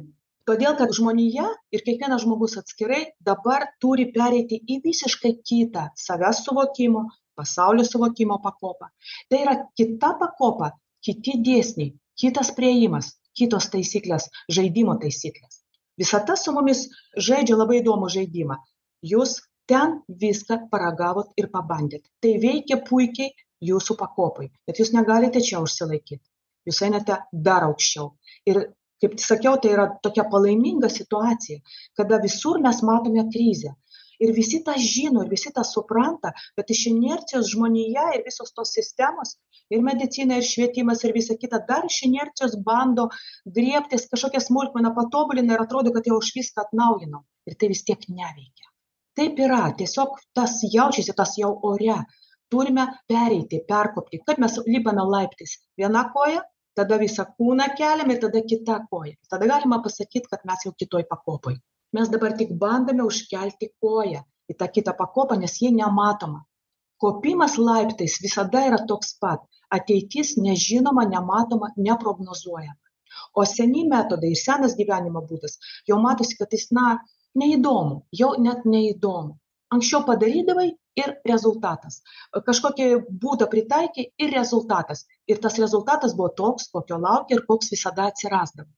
[0.49, 7.05] todėl kad žmonija ir kiekvienas žmogus atskirai dabar turi pereiti į visiškai kitą savęs suvokimo
[7.39, 8.91] pasaulio suvokimo pakopą.
[9.29, 10.73] Tai yra kita pakopa
[11.05, 14.29] kiti dėsniai kitas priėjimas kitos taisyklės
[14.59, 15.63] žaidimo taisyklės.
[15.99, 16.85] Visata su mumis
[17.29, 18.59] žaidžia labai įdomų žaidimą.
[19.15, 22.05] Jūs ten viską paragavot ir pabandėt.
[22.23, 23.33] Tai veikia puikiai
[23.65, 26.23] jūsų pakopai bet jūs negalite čia užsilaikyt
[26.69, 28.11] jūs einate dar aukščiau.
[28.51, 28.61] Ir
[29.03, 31.59] kaip sakiau tai yra tokia palaiminga situacija
[31.99, 33.75] kada visur mes matome krizę
[34.23, 38.75] Ir visi tą žino, ir visi tą supranta, bet iš inercijos žmonėje ir visos tos
[38.77, 39.35] sistemos,
[39.75, 43.09] ir medicina, ir švietimas, ir visa kita, dar iš inercijos bando
[43.59, 47.25] griebtis kažkokią smulkmeną, patobulina ir atrodo, kad jau už viską atnaujinau.
[47.51, 48.71] Ir tai vis tiek neveikia.
[49.19, 51.99] Taip yra, tiesiog tas jaučiasi, tas jau ore.
[52.51, 54.21] Turime pereiti, perkopti.
[54.27, 55.57] Kaip mes lipame laiptais.
[55.81, 56.43] Viena koja,
[56.79, 59.15] tada visą kūną keliam ir tada kita koja.
[59.31, 61.57] Tada galima pasakyti, kad mes jau kitoj pakopoj
[61.95, 66.43] mes dabar tik bandome užkelti koją į tą kitą pakopą, nes ji nematoma.
[67.01, 69.45] Kopimas laiptais visada yra toks pat.
[69.77, 72.81] Ateitis nežinoma, nematoma, neprognozuojama.
[73.39, 75.57] O seni metodai ir senas gyvenimo būdas,
[75.89, 76.99] jau matosi, kad jis, na,
[77.41, 79.35] neįdomu, jau net neįdomu.
[79.75, 80.69] Anksčiau padarydavai
[81.01, 82.01] ir rezultatas.
[82.49, 82.89] Kažkokį
[83.23, 85.07] būdą pritaikė ir rezultatas.
[85.31, 88.71] Ir tas rezultatas buvo toks, kokio laukia ir koks visada atsirasdavo.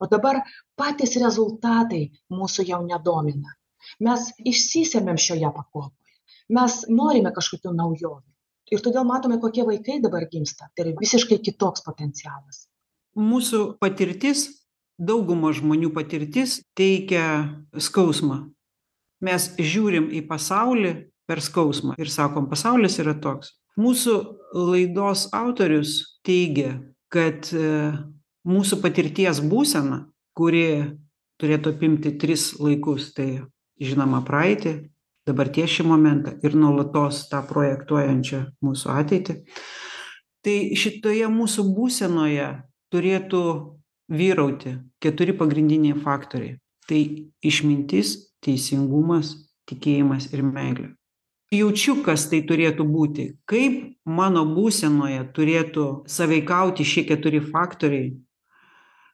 [0.00, 0.40] O dabar
[0.78, 3.56] patys rezultatai mūsų jau nedomina.
[4.00, 5.96] Mes išsisėmėm šioje pakopoje.
[6.56, 8.26] Mes norime kažkokių naujovių.
[8.70, 10.70] Ir todėl matome, kokie vaikai dabar gimsta.
[10.74, 12.64] Tai yra visiškai kitoks potencialas.
[13.18, 14.46] Mūsų patirtis,
[14.94, 17.24] daugumo žmonių patirtis teikia
[17.74, 18.44] skausmą.
[19.26, 20.92] Mes žiūrim į pasaulį
[21.28, 23.56] per skausmą ir sakom, pasaulis yra toks.
[23.78, 24.14] Mūsų
[24.56, 26.80] laidos autorius teigia,
[27.12, 27.46] kad
[28.46, 30.96] mūsų patirties būsena kuri
[31.40, 33.42] turėtų apimti tris laikus tai
[33.80, 34.74] žinoma praeitį
[35.28, 39.36] dabarties šį momentą ir nuolatos tą projektuojančią mūsų ateitį
[40.44, 42.48] tai šitoje mūsų būsenoje
[42.92, 43.42] turėtų
[44.10, 46.58] vyrauti keturi pagrindiniai faktoriai.
[46.88, 47.00] Tai
[47.46, 49.36] išmintis teisingumas
[49.70, 50.88] tikėjimas ir meilė
[51.54, 53.26] jaučiu kas tai turėtų būti.
[53.50, 58.12] Kaip mano būsenoje turėtų sąveikauti šie keturi faktoriai.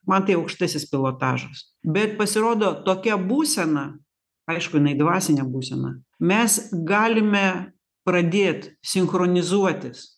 [0.07, 1.73] Man tai aukštasis pilotažas.
[1.83, 3.97] Bet pasirodo tokia būsena
[4.47, 5.97] aišku jinai dvasinė būsena.
[6.23, 7.73] Mes galime
[8.07, 10.16] pradėt sinchronizuotis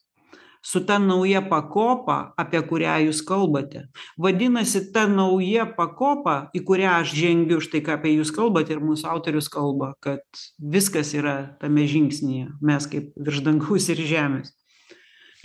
[0.63, 3.87] su ta nauja pakopa apie kurią jūs kalbate.
[4.19, 9.09] Vadinasi ta nauja pakopa į kurią aš žengiu štai ką apie jūs kalbat ir mūsų
[9.11, 10.25] autorius kalba kad
[10.59, 14.55] viskas yra tame žingsnyje mes kaip virš dangaus ir žemės.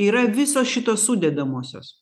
[0.02, 2.00] Yra visos šitos sudedamosios.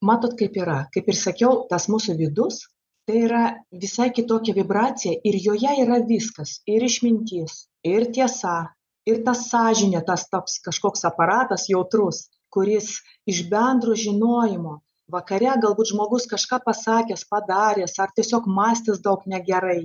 [0.00, 0.86] Matot kaip yra.
[0.94, 2.62] Kaip ir sakiau tas mūsų vidus
[3.08, 6.60] tai yra visai kitokia vibracija ir joje yra viskas.
[6.68, 8.74] Ir išmintis ir tiesa
[9.08, 12.90] ir ta sąžinė tas toks kažkoks aparatas jautrus kuris
[13.32, 14.78] iš bendro žinojimo
[15.14, 19.82] vakare galbūt žmogus kažką pasakęs padaręs ar tiesiog mąstęs daug negerai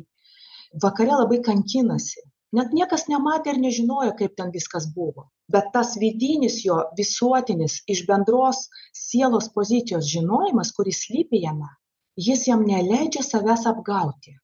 [0.85, 2.23] vakare labai kankinasi.
[2.53, 5.29] Net niekas nematė ir nežinojo kaip ten viskas buvo.
[5.53, 8.67] Bet tas vidinis jo visuotinis iš bendros
[9.05, 11.71] sielos pozicijos žinojimas kuris slypi jame
[12.17, 14.37] jis jam neleidžia savęs apgauti.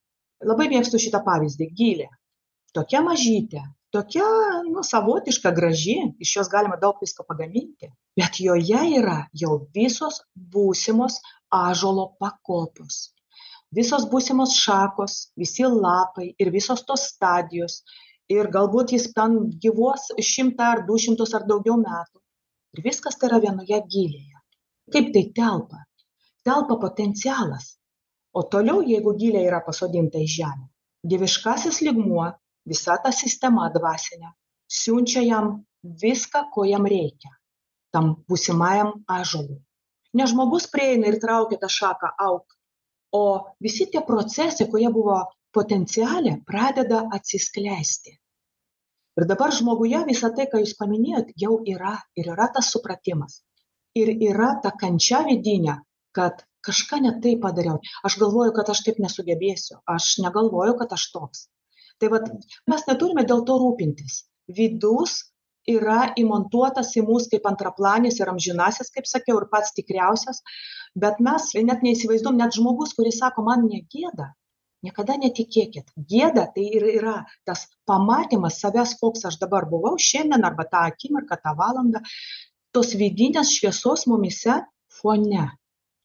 [0.46, 1.68] Labai mėgstu šitą pavyzdį.
[1.76, 2.10] Gilė
[2.74, 3.62] tokia mažytė
[3.94, 4.26] tokia
[4.70, 5.98] nu savotiška graži.
[6.20, 10.22] Iš jos galima daug visko pagaminti bet joje yra jau visos
[10.56, 11.20] būsimos
[11.60, 13.10] ąžuolo pakopos.
[13.76, 17.84] Visos būsimos šakos visi lapai ir visos tos stadijos.
[18.30, 22.20] Ir galbūt jis ten gyvuos šimtą ar du šimtus ar daugiau metų.
[22.78, 24.42] Ir viskas tai yra vienoje gylėje.
[24.94, 25.86] Kaip tai telpa?
[26.46, 27.78] Telpa potencialas.
[28.34, 30.70] O toliau jeigu gilė yra pasodinta į žemę
[31.04, 32.28] dieviškasis lygmuo
[32.68, 34.34] visa ta sistema dvasinė
[34.80, 35.52] siunčia jam
[36.04, 37.32] viską ko jam reikia
[37.96, 39.60] tam būsimajam ąžuolui.
[40.18, 42.60] Ne žmogus prieina ir traukia tą šaką auk
[43.12, 45.20] o visi tie procesai kurie buvo
[45.54, 48.14] potenciale pradeda atsiskleisti.
[49.20, 53.42] Ir dabar žmoguje visa tai ką jūs paminėjot jau yra ir yra tas supratimas.
[53.98, 55.80] Ir yra ta kančia vidinė
[56.16, 57.80] kad kažką ne taip padariau.
[58.06, 59.82] Aš galvoju kad aš taip nesugebėsiu.
[59.90, 61.48] Aš negalvoju kad aš toks.
[62.00, 62.30] Tai vat
[62.70, 64.24] mes neturime dėl to rūpintis.
[64.48, 65.34] Vidus
[65.76, 70.44] yra įmontuotas į mus kaip antraplanis ir amžinasis kaip sakiau ir pats tikriausias
[71.06, 74.34] bet mes net neįsivaizduojam net žmogus kuris sako man negėda
[74.86, 75.92] niekada netikėkit.
[76.12, 77.16] Gėda tai ir yra
[77.48, 82.04] tas pamatymas savęs koks aš dabar buvau šiandien arba tą akimirką tą valandą.
[82.76, 84.60] Tos vidinės šviesos mumyse
[85.02, 85.48] fone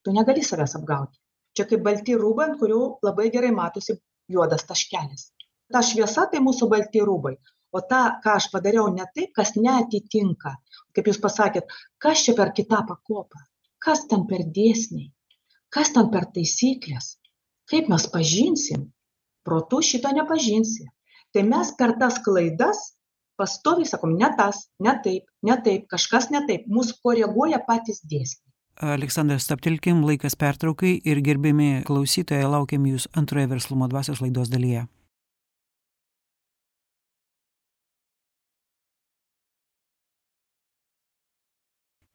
[0.03, 1.17] tu negali savęs apgauti.
[1.55, 3.95] Čia kaip balti rūbai ant kurių labai gerai matosi
[4.31, 5.29] juodas taškelis.
[5.71, 7.37] Ta šviesa tai mūsų balti rūbai
[7.71, 10.55] o tą ką aš padariau ne taip kas neatitinka.
[10.95, 13.41] Kaip jūs pasakėt kas čia per kita pakopa?
[13.85, 15.11] Kas ten per dėsniai?
[15.69, 17.15] Kas ten per taisyklės?
[17.69, 18.89] Kaip mes pažinsim?
[19.45, 20.87] Protu šito nepažinsi.
[21.33, 22.95] Tai mes per tas klaidas
[23.37, 26.67] pastoviai sakom ne tas ne taip ne taip kažkas ne taip.
[26.67, 28.43] Mus koreguoja patys dėsniai.
[28.95, 34.87] Aleksandrai stabtelkim laikas pertraukai ir gerbiami klausytojai laukiam jus antroje verslumo dvasios laidos dalyje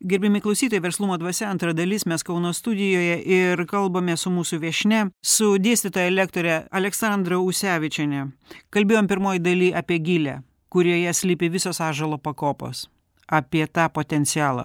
[0.00, 5.56] gerbiami klausytojai verslumo dvasia antra dalis mes kauno studijoje ir kalbame su mūsų viešnia su
[5.60, 8.30] dėstytoja lektore aleksandra usevičiene
[8.72, 12.88] kalbėjom pirmoj daly apie gylę kurioje slypi visos ąžuolo pakopos
[13.30, 14.64] apie tą potencialą.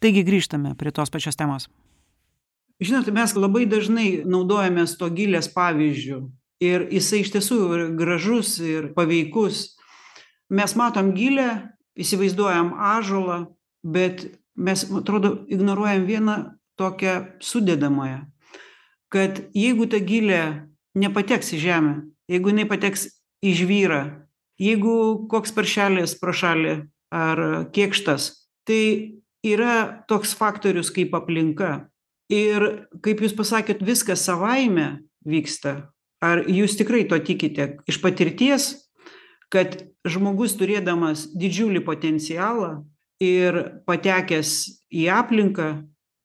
[0.00, 1.68] Taigi grįžtame prie tos pačios temos.
[2.80, 6.22] Žinot mes labai dažnai naudojamės to gilės pavyzdžiu
[6.64, 9.76] ir jisai iš tiesų ir gražus ir paveikus.
[10.50, 11.50] Mes matom gilę
[12.00, 13.38] įsivaizduojam ąžuolą
[13.84, 16.36] bet mes atrodo ignoruojam vieną
[16.80, 18.26] tokią sudedamąją
[19.10, 20.42] kad jeigu ta gilė
[20.94, 21.94] nepateks į žemę
[22.30, 23.08] jeigu jinai pateks
[23.42, 24.02] į žvyrą
[24.60, 24.94] jeigu
[25.32, 26.76] koks paršelis pro šalį
[27.10, 27.42] ar
[27.74, 28.30] kėkštas
[28.68, 31.88] tai yra toks faktorius kaip aplinka.
[32.30, 35.90] Ir kaip jūs pasakėt viskas savaime vyksta.
[36.22, 38.74] Ar jūs tikrai to tikite iš patirties
[39.50, 42.84] kad žmogus turėdamas didžiulį potencialą
[43.20, 44.52] ir patekęs
[44.90, 45.68] į aplinką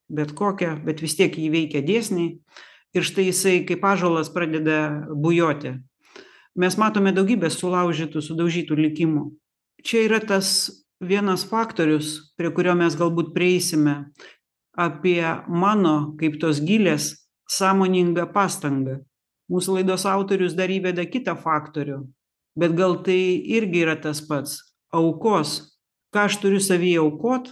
[0.09, 2.37] bet kokią bet vis tiek jį veikia dėsniai
[2.95, 5.75] ir štai jisai kaip ąžuolas pradeda bujoti.
[6.55, 9.25] Mes matome daugybę sulaužytų sudaužytų likimų.
[9.83, 10.71] Čia yra tas
[11.03, 13.97] vienas faktorius prie kurio mes galbūt prieisime
[14.79, 17.11] apie mano kaip tos gilės
[17.51, 19.01] sąmoningą pastangą.
[19.51, 22.05] Mūsų laidos autorius dar įveda kitą faktorių
[22.55, 23.19] bet gal tai
[23.57, 24.57] irgi yra tas pats
[24.95, 25.74] aukos
[26.15, 27.51] ką aš turiu savyje aukot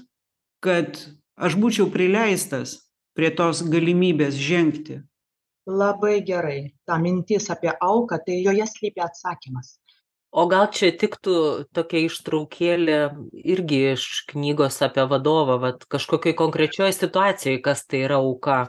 [0.64, 1.00] kad
[1.36, 2.78] aš būčiau prileistas
[3.18, 5.02] prie tos galimybės žengti.
[5.68, 6.74] Labai gerai.
[6.88, 9.78] Ta mintis apie auką tai joje slypi atsakymas.
[10.34, 11.36] O gal čia tiktų
[11.78, 13.00] tokia ištraukėlė
[13.54, 18.64] irgi iš knygos apie vadovą vat kažkokioj konkrečioj situacijoj kas tai yra auka?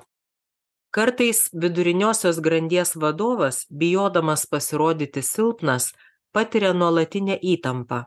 [0.95, 5.89] Kartais viduriniosios grandies vadovas bijodamas pasirodyti silpnas
[6.37, 8.05] patiria nuolatinę įtampą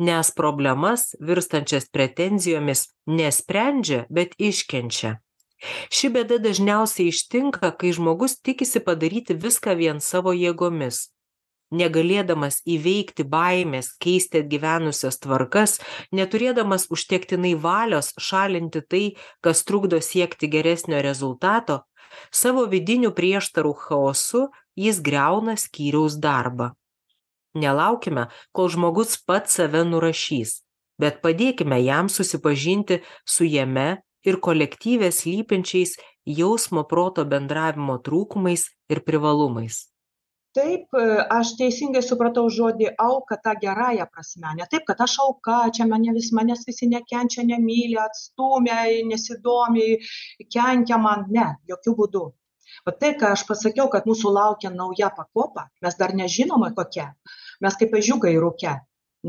[0.00, 5.18] nes problemas virstančias pretenzijomis nesprendžia bet iškenčia.
[5.92, 11.10] Ši bėda dažniausiai ištinka kai žmogus tikisi padaryti viską vien savo jėgomis.
[11.70, 15.76] Negalėdamas įveikti baimės keisti atgyvenusias tvarkas
[16.16, 19.04] neturėdamas užtektinai valios šalinti tai
[19.44, 21.84] kas trukdo siekti geresnio rezultato
[22.34, 26.72] savo vidinių prieštarų chaosu jis griauna skyriaus darbą
[27.54, 30.60] nelaukime kol žmogus pats save nurašys
[31.00, 33.00] bet padėkime jam susipažinti
[33.34, 33.88] su jame
[34.26, 35.96] ir kolektyve slypinčiais
[36.40, 39.86] jausmo proto bendravimo trūkumais ir privalumais.
[40.58, 40.96] Taip
[41.30, 46.10] aš teisingai supratau žodį auka ta gerąja prasme ne taip kad aš auka čia mane
[46.16, 48.80] vis manęs visi nekenčia nemyli atstūmia
[49.12, 49.86] nesidomi
[50.56, 52.24] kenkia man ne jokiu būdu
[52.86, 57.10] va tai ką aš pasakiau kad mūsų laukia nauja pakopa mes dar nežinome kokia.
[57.60, 58.78] Mes kaip ežiukai rūke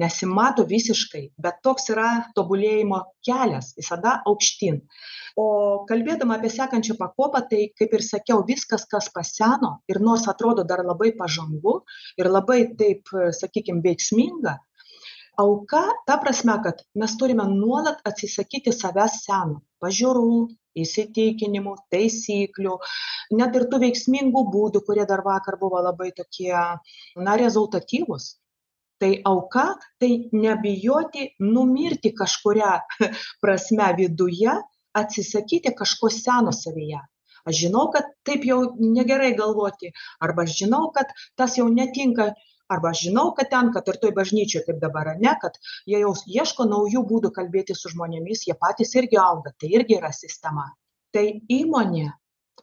[0.01, 4.79] nesimato visiškai bet toks yra tobulėjimo kelias visada aukštyn.
[5.39, 5.45] O
[5.89, 10.85] kalbėdama apie sekančią pakopą tai kaip ir sakiau viskas kas paseno ir nors atrodo dar
[10.87, 11.81] labai pažangu
[12.19, 13.11] ir labai taip
[13.41, 14.57] sakykim veiksminga
[15.39, 20.31] auka ta prasme kad mes turime nuolat atsisakyti savęs seno pažiūrų
[20.77, 22.75] įsitikinimų taisyklių
[23.39, 26.53] net ir tų veiksmingų būdų kurie dar vakar buvo labai tokie
[27.15, 28.36] na rezultatyvūs.
[29.01, 29.65] Tai auka
[29.99, 32.75] tai nebijoti numirti kažkuria
[33.41, 34.53] prasme viduje
[34.93, 37.01] atsisakyti kažko seno savyje.
[37.47, 39.89] Aš žinau kad taip jau negerai galvoti
[40.21, 42.29] arba aš žinau kad tas jau netinka
[42.75, 45.60] arba aš žinau kad ten kad ir toj bažnyčioj kaip dabar ane kad
[45.91, 50.12] jie jau ieško naujų būdų kalbėtis su žmonėmis jie patys irgi auga tai irgi yra
[50.15, 50.67] sistema.
[51.15, 51.25] Tai
[51.60, 52.07] įmonė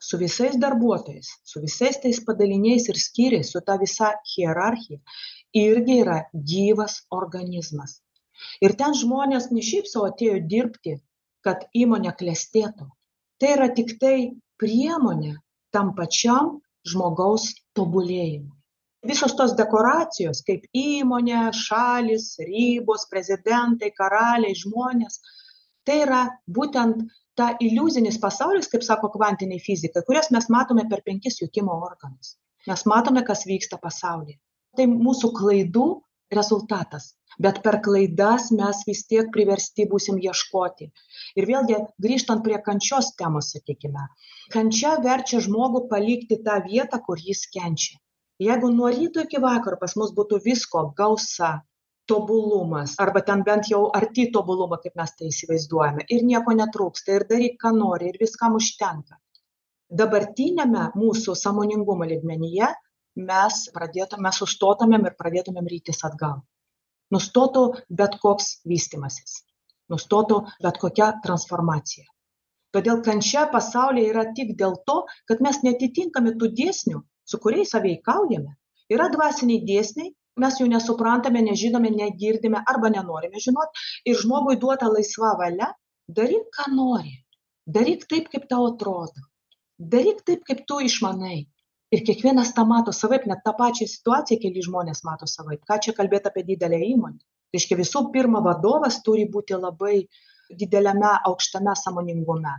[0.09, 5.01] su visais darbuotojais su visais tais padaliniais ir skyriais su ta visa hierarchija
[5.63, 6.19] irgi yra
[6.53, 7.99] gyvas organizmas.
[8.65, 10.99] Ir ten žmonės ne šiaip sau atėjo dirbti
[11.47, 12.87] kad įmonė klestėtų.
[13.39, 15.35] Tai yra tiktai priemonė
[15.75, 16.59] tam pačiam
[16.93, 18.58] žmogaus tobulėjimui
[19.07, 25.21] visos tos dekoracijos kaip įmonė šalys ribos prezidentai karaliai žmonės
[25.87, 26.23] tai yra
[26.59, 27.05] būtent
[27.39, 32.35] ta iliuzinis pasaulis kaip sako kvantiniai fizikai kurias mes matome per penkis jutimo organus.
[32.67, 34.37] Mes matome kas vyksta pasaulyje.
[34.77, 35.87] Tai mūsų klaidų
[36.35, 37.15] rezultatas.
[37.39, 40.91] Bet per klaidas mes vis tiek priversti būsim ieškoti.
[41.39, 44.09] Ir vėlgi grįžtant prie kančios temos sakykime.
[44.53, 47.97] Kančia verčia žmogų palikti tą vietą kur jis kenčia
[48.43, 51.51] jeigu nuo ryto iki vakaro pas mus būtų visko gausa
[52.09, 57.27] tobulumas arba ten bent jau arti tobulumo kaip mes tai įsivaizduojame ir nieko netrūksta ir
[57.33, 59.19] daryk ką nori ir viskam užtenka.
[59.89, 62.71] Dabartiniame mūsų sąmoningumo lygmenyje
[63.29, 66.41] mes pradėtume sustotumėm ir pradėtumėm rytis atgal.
[67.13, 69.43] Nustotų bet koks vystymasis
[69.93, 72.07] nustotų bet kokia transformacija.
[72.77, 78.55] Todėl kančia pasaulyje yra tik dėl to, kad mes netitinkame tų dėsnių, su kuriais saveikaujame.
[78.95, 80.13] Yra dvasiniai dėsniai,
[80.43, 85.69] mes jų nesuprantame, nežinome, negirdime arba nenorime žinoti ir žmogui duota laisva valia,
[86.09, 87.15] daryk, ką nori,
[87.79, 89.27] daryk taip, kaip tau atrodo,
[89.79, 91.47] daryk taip, kaip tu išmanai.
[91.89, 95.63] Ir kiekvienas tą mato savaip, net tą pačią situaciją keli žmonės mato savaip.
[95.69, 97.17] Ką čia kalbėti apie didelę įmonę?
[97.57, 100.03] Reiškia, visų pirma, vadovas turi būti labai
[100.53, 102.53] dideliame aukštame samoningume.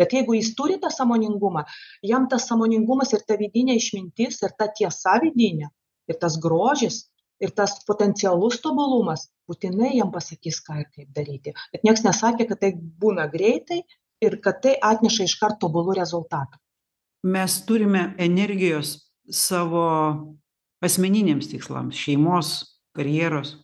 [0.00, 1.66] Bet jeigu jis turi tą samoningumą,
[2.08, 5.68] jam tas samoningumas ir ta vidinė išmintis, ir ta tiesa vidinė,
[6.08, 7.02] ir tas grožis,
[7.40, 11.54] ir tas potencialus tobulumas, būtinai jam pasakys, ką ir kaip daryti.
[11.72, 13.82] Bet niekas nesakė, kad tai būna greitai
[14.24, 16.60] ir kad tai atneša iš karto tobulų rezultatų.
[17.28, 18.94] Mes turime energijos
[19.28, 19.84] savo
[20.80, 23.58] asmeniniams tikslams- šeimos, karjeros.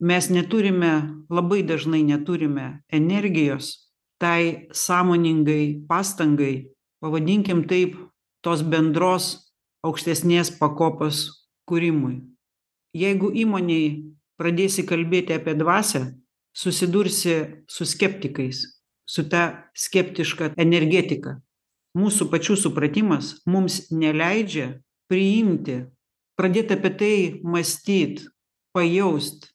[0.00, 3.87] Mes neturime, labai dažnai neturime energijos
[4.18, 7.96] tai sąmoningai pastangai, pavadinkim taip,
[8.42, 9.52] tos bendros
[9.86, 12.20] aukštesnės pakopos kūrimui.
[12.96, 13.90] Jeigu įmoniai
[14.40, 16.04] pradėsi kalbėti apie dvasią,
[16.54, 18.64] susidursi su skeptikais,
[19.06, 21.38] su ta skeptiška energetika.
[21.98, 25.84] Mūsų pačių supratimas mums neleidžia priimti,
[26.38, 28.26] pradėti apie tai mąstyti,
[28.74, 29.48] pajaust,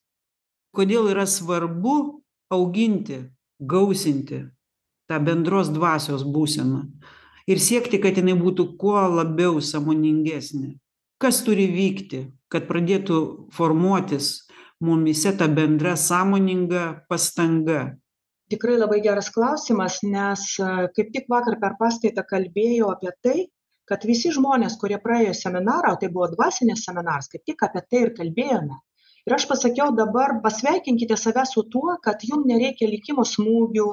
[0.76, 3.22] kodėl yra svarbu auginti,
[3.60, 4.44] gausinti
[5.14, 6.88] tą bendros dvasios būseną
[7.48, 10.78] ir siekti, kad jinai būtų kuo labiau samoningesnė.
[11.22, 13.20] Kas turi vykti, kad pradėtų
[13.56, 14.48] formuotis
[14.84, 17.94] mumyse ta bendra sąmoninga pastanga?
[18.52, 20.46] Tikrai labai geras klausimas, nes
[20.96, 23.38] kaip tik vakar per paskaitą kalbėjau apie tai,
[23.90, 28.04] kad visi žmonės, kurie praėjo seminarą, o tai buvo dvasinės seminaras, kaip tik apie tai
[28.06, 28.80] ir kalbėjome.
[29.24, 33.88] Ir aš pasakiau dabar, pasveikinkite save su tuo, kad jums nereikia likimo smūgių,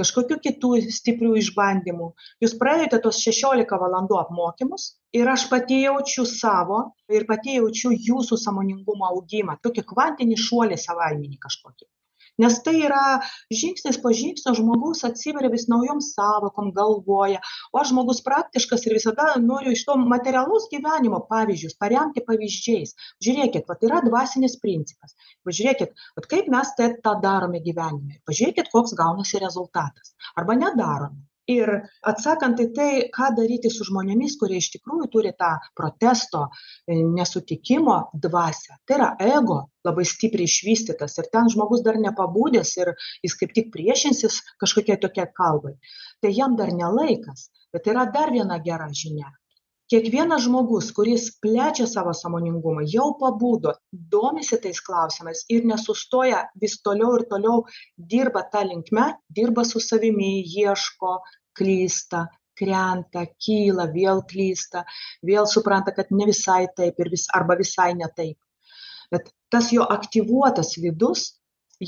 [0.00, 2.08] kažkokių kitų stiprių išbandymų.
[2.44, 8.40] Jūs praėjote tos 16 valandų apmokymus ir aš pati jaučiu savo ir pati jaučiu jūsų
[8.44, 11.90] samoningumo augimą, tokį kvantinį šuolį savaiminį kažkokį
[12.40, 13.20] nes tai yra
[13.52, 17.40] žingsnis po žingsnio žmogus atsiveria vis naujom sąvokom galvoja.
[17.72, 22.94] O aš žmogus praktiškas ir visada noriu iš to materialaus gyvenimo pavyzdžius paremti pavyzdžiais.
[23.24, 25.16] Žiūrėkit vat yra dvasinis principas.
[25.48, 28.22] Pažiūrėkit vat kaip mes tai tą darome gyvenime.
[28.28, 30.16] Pažiūrėkit koks gaunasi rezultatas.
[30.36, 31.70] Arba nedarome ir
[32.06, 37.98] atsakant į tai ką daryti su žmonėmis kurie iš tikrųjų turi tą protesto e, nesutikimo
[38.14, 38.78] dvasią.
[38.86, 42.94] Tai yra ego labai stipriai išvystytas ir ten žmogus dar nepabudęs ir
[43.26, 45.74] jis kaip tik priešinsis kažkokiai tokiai kalbai.
[46.22, 47.50] Tai jam dar ne laikas.
[47.72, 49.32] Bet yra dar viena gera žinia
[49.92, 53.74] kiekvienas žmogus kuris plečia savo sąmoningumą jau pabudo
[54.14, 57.64] domisi tais klausimais ir nesustoja vis toliau ir toliau
[58.12, 59.04] dirba ta linkme
[59.38, 61.10] dirba su savimi ieško
[61.58, 62.22] klysta
[62.60, 64.86] krenta kyla vėl klysta
[65.30, 68.38] vėl supranta kad ne visai taip ir vis arba visai ne taip.
[69.12, 71.26] Bet tas jo aktyvuotas vidus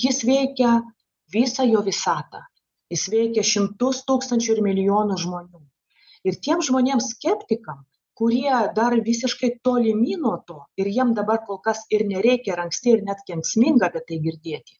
[0.04, 0.74] jis veikia
[1.32, 2.44] visą jo visatą.
[2.92, 5.64] Jis veikia šimtus tūkstančių ir milijonų žmonių.
[6.28, 7.80] Ir tiem žmonėm skeptikam
[8.18, 12.94] kurie dar visiškai tolimi nuo to ir jiem dabar kol kas ir nereikia ir anksti
[12.96, 14.78] ir net kenksminga apie tai girdėti.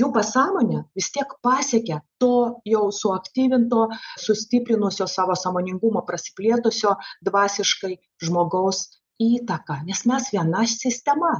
[0.00, 2.36] Jų pasąmonė vis tiek pasiekia to
[2.72, 3.82] jau suaktyvinto
[4.26, 6.94] sustiprinusio savo sąmoningumo prasiplėtusio
[7.28, 7.92] dvasiškai
[8.28, 8.86] žmogaus
[9.26, 11.34] įtaką nes mes viena sistema.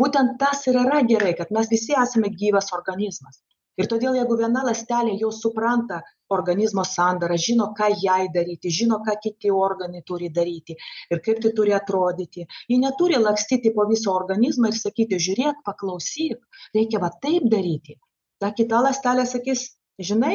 [0.00, 3.42] Būtent tas ir yra gerai kad mes visi esame gyvas organizmas
[3.80, 6.00] ir todėl jeigu viena ląstelė jau supranta
[6.36, 10.76] organizmo sandarą žino ką jai daryti žino ką kiti organai turi daryti
[11.16, 16.40] ir kaip tai turi atrodyti ji neturi lakstyti po visą organizmą ir sakyti žiūrėk paklausyk
[16.78, 17.98] reikia va taip daryti.
[18.40, 19.68] Ta kita ląstelė sakys
[20.10, 20.34] žinai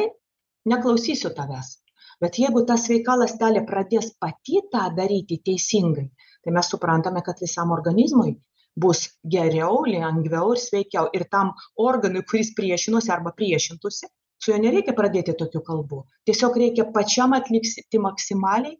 [0.72, 1.76] neklausysiu tavęs.
[2.20, 6.10] Bet jeigu ta sveika ląstelė pradės pati tą daryti teisingai
[6.44, 8.34] tai mes suprantame kad visam organizmui
[8.76, 11.10] bus geriau lengviau ir sveikiau.
[11.16, 14.08] Ir tam organui kuris priešinosi arba priešintųsi
[14.40, 16.00] su juo nereikia pradėti tokių kalbų.
[16.28, 18.78] Tiesiog reikia pačiam atlikti maksimaliai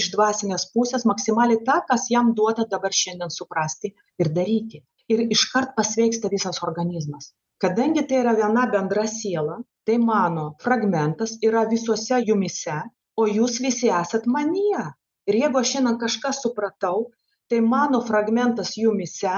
[0.00, 4.82] iš dvasinės pusės maksimaliai tą kas jam duota dabar šiandien suprasti ir daryti.
[5.08, 7.32] Ir iškart pasveiksta visas organizmas.
[7.62, 12.76] Kadangi tai yra viena bendra siela tai mano fragmentas yra visuose jumyse
[13.16, 14.84] o jūs visi esat manyje.
[15.28, 17.08] Ir jeigu aš šiandien kažką supratau
[17.50, 19.34] tai mano fragmentas jumyse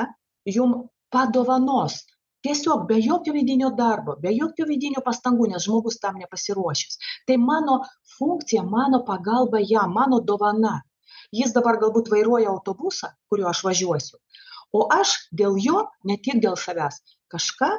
[0.56, 0.74] jum
[1.12, 2.04] padovanos.
[2.44, 7.00] Tiesiog be jokio vidinio darbo be jokių vidinių pastangų nes žmogus tam nepasiruošęs.
[7.28, 7.80] Tai mano
[8.16, 10.80] funkcija mano pagalba jam mano dovana.
[11.32, 14.18] Jis dabar galbūt vairuoja autobusą kuriuo aš važiuosiu
[14.72, 17.00] o aš dėl jo ne tik dėl savęs
[17.34, 17.70] kažką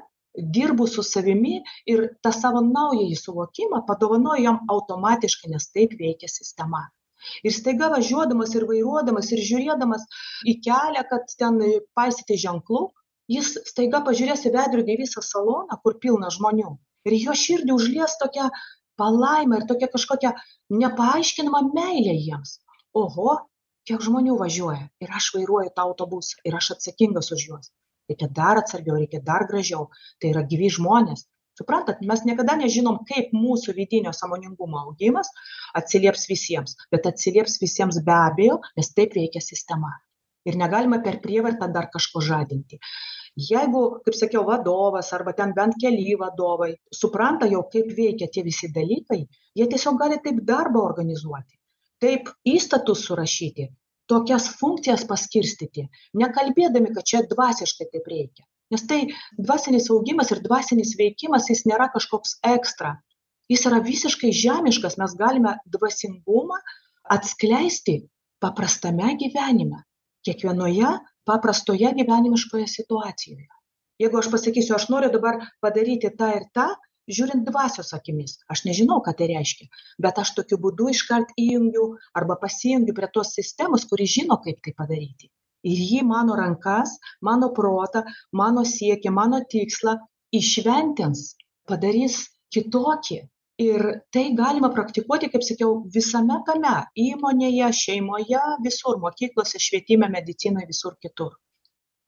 [0.58, 1.60] dirbu su savimi
[1.94, 6.86] ir tą savo naująjį suvokimą padovanoju jam automatiškai, nes taip veikia sistema.
[7.48, 10.08] Ir staiga važiuodamas ir vairuodamas ir žiūrėdamas
[10.48, 11.60] į kelią, kad ten
[11.98, 12.84] paisyti ženklų,
[13.32, 16.76] jis staiga pažiūrės į veidrodį visą saloną, kur pilna žmonių.
[17.10, 18.50] Ir jo širdį užlies tokia
[19.02, 20.34] palaima ir tokia kažkokia
[20.82, 22.60] nepaaiškinama meilė jiems.
[23.02, 23.38] Oho,
[23.90, 27.72] kiek žmonių važiuoja ir aš vairuoju tą autobusą ir aš atsakingas už juos.
[28.12, 29.88] Reikia dar atsargiau, reikia dar gražiau.
[30.20, 31.26] Tai yra gyvi žmonės.
[31.60, 35.32] Suprantat, mes niekada nežinom, kaip mūsų vidinio samoningumo augimas
[35.80, 39.92] atsilieps visiems, bet atsilieps visiems be abejo, nes taip veikia sistema.
[40.48, 42.80] Ir negalima per prievartą dar kažko žadinti.
[43.50, 46.72] Jeigu, kaip sakiau, vadovas arba ten bent keli vadovai
[47.02, 49.22] supranta jau, kaip veikia tie visi dalykai,
[49.60, 51.56] jie tiesiog gali taip darbą organizuoti,
[52.04, 53.68] taip įstatus surašyti,
[54.12, 55.86] tokias funkcijas paskirstyti,
[56.24, 59.02] nekalbėdami, kad čia dvasiškai taip reikia nes tai
[59.38, 62.96] dvasinis augimas ir dvasinis veikimas jis nėra kažkoks ekstra.
[63.52, 64.98] Jis yra visiškai žemiškas.
[65.02, 66.60] Mes galime dvasingumą
[67.16, 67.98] atskleisti
[68.42, 69.84] paprastame gyvenime
[70.26, 70.94] kiekvienoje
[71.28, 73.50] paprastoje gyvenimiškoje situacijoje.
[74.02, 76.72] Jeigu aš pasakysiu aš noriu dabar padaryti tą ir tą
[77.10, 79.68] žiūrint dvasios akimis aš nežinau ką tai reiškia
[80.06, 81.86] bet aš tokiu būdu iškart įjungiu
[82.22, 85.32] arba pasijungiu prie tos sistemos kuri žino kaip tai padaryti
[85.64, 86.94] ir ji mano rankas
[87.28, 88.04] mano protą
[88.42, 89.98] mano siekį mano tikslą
[90.40, 91.22] įšventins
[91.70, 92.18] padarys
[92.56, 93.20] kitokį.
[93.62, 93.82] Ir
[94.16, 96.72] tai galima praktikuoti kaip sakiau visame kame
[97.04, 101.36] įmonėje šeimoje visur mokyklose švietime medicinoj visur kitur.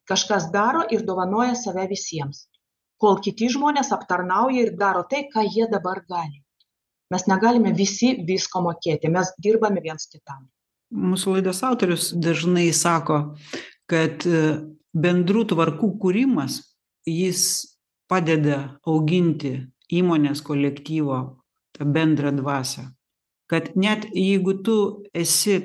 [0.10, 2.48] Kažkas daro ir dovanoja save visiems.
[2.98, 6.42] Kol kiti žmonės aptarnauja ir daro tai ką jie dabar gali.
[7.14, 10.50] Mes negalime visi visko mokėti mes dirbame viens kitam
[10.94, 13.36] mūsų laidos autorius dažnai sako,
[13.90, 14.64] kad e,
[14.94, 16.62] bendrų tvarkų kūrimas,
[17.10, 17.44] jis
[18.10, 19.56] padeda auginti
[19.94, 21.20] įmonės kolektyvo
[21.74, 22.88] tą bendrą dvasę.
[23.50, 24.78] Kad net jeigu tu
[25.14, 25.60] esi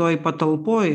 [0.00, 0.94] toj patalpoj,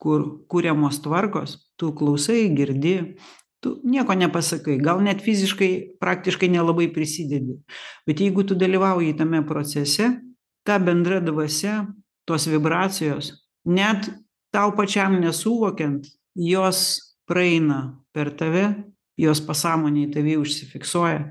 [0.00, 3.16] kur kūriamos tvarkos, tu klausai, girdi,
[3.60, 7.58] tu nieko nepasakai, gal net fiziškai praktiškai nelabai prisidedi.
[8.08, 10.14] Bet jeigu tu dalyvauji tame procese,
[10.64, 11.84] ta bendra dvasia
[12.30, 13.34] tos vibracijos
[13.66, 14.08] net
[14.54, 16.80] tau pačiam nesuvokiant jos
[17.26, 17.80] praeina
[18.14, 18.64] per tave
[19.20, 21.24] jos pasąmonėj tavy užsifiksuoja.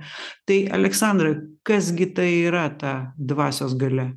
[0.46, 1.34] Tai aleksandrai
[1.66, 4.12] kas gi tai yra ta dvasios galia?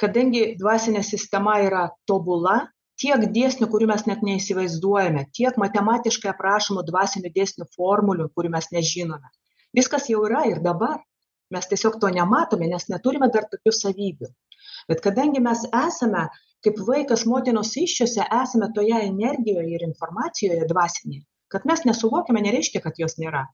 [0.00, 2.56] Kadangi dvasinė sistema yra tobula
[3.00, 9.28] tiek dėsnių kurių mes net neįsivaizduojame tiek matematiškai aprašomų dvasinių dėsnių formulių kurių mes nežinome
[9.74, 11.02] viskas jau yra ir dabar.
[11.52, 14.30] Mes tiesiog to nematome nes neturime dar tokių savybių
[14.88, 16.26] bet kadangi mes esame
[16.64, 21.24] kaip vaikas motinos įsčiose esame toje energijoje ir informacijoje dvasinėje
[21.54, 23.44] kad mes nesuvokiame nereiškia kad jos nėra.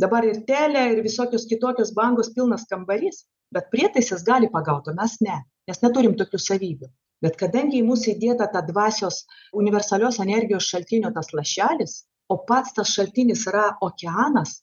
[0.00, 5.18] Dabar ir telė ir visokios kitokios bangos pilnas kambarys bet prietaisas gali pagaut o mes
[5.26, 6.88] ne nes neturim tokių savybių.
[7.24, 9.22] Bet kadangi į mus įdėta ta dvasios
[9.60, 11.96] universalios energijos šaltinio tas lašelis
[12.32, 14.60] o pats tas šaltinis yra okeanas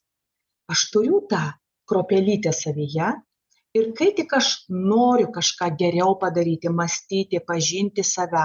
[0.74, 1.44] aš turiu tą
[1.90, 3.10] kruopelytę savyje
[3.78, 8.44] ir kai tik aš noriu kažką geriau padaryti mąstyti pažinti save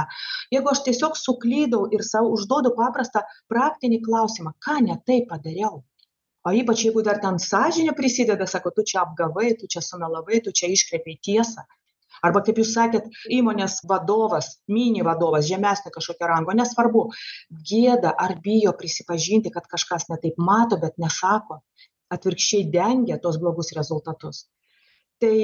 [0.55, 5.83] jeigu aš tiesiog suklydau ir sau užduodu paprastą praktinį klausimą ką ne taip padariau?
[6.49, 10.55] O ypač jeigu dar ten sąžinė prisideda sako tu čia apgavai tu čia sumelavai tu
[10.61, 11.66] čia iškreipei tiesą.
[12.24, 17.05] Arba kaip jūs sakėt įmonės vadovas mini vadovas žemesnio kažkokio rango nesvarbu
[17.70, 21.61] gėda ar bijo prisipažinti kad kažkas ne taip mato bet nesako.
[22.16, 24.47] Atvirkščiai dengia tuos blogus rezultatus
[25.22, 25.36] tai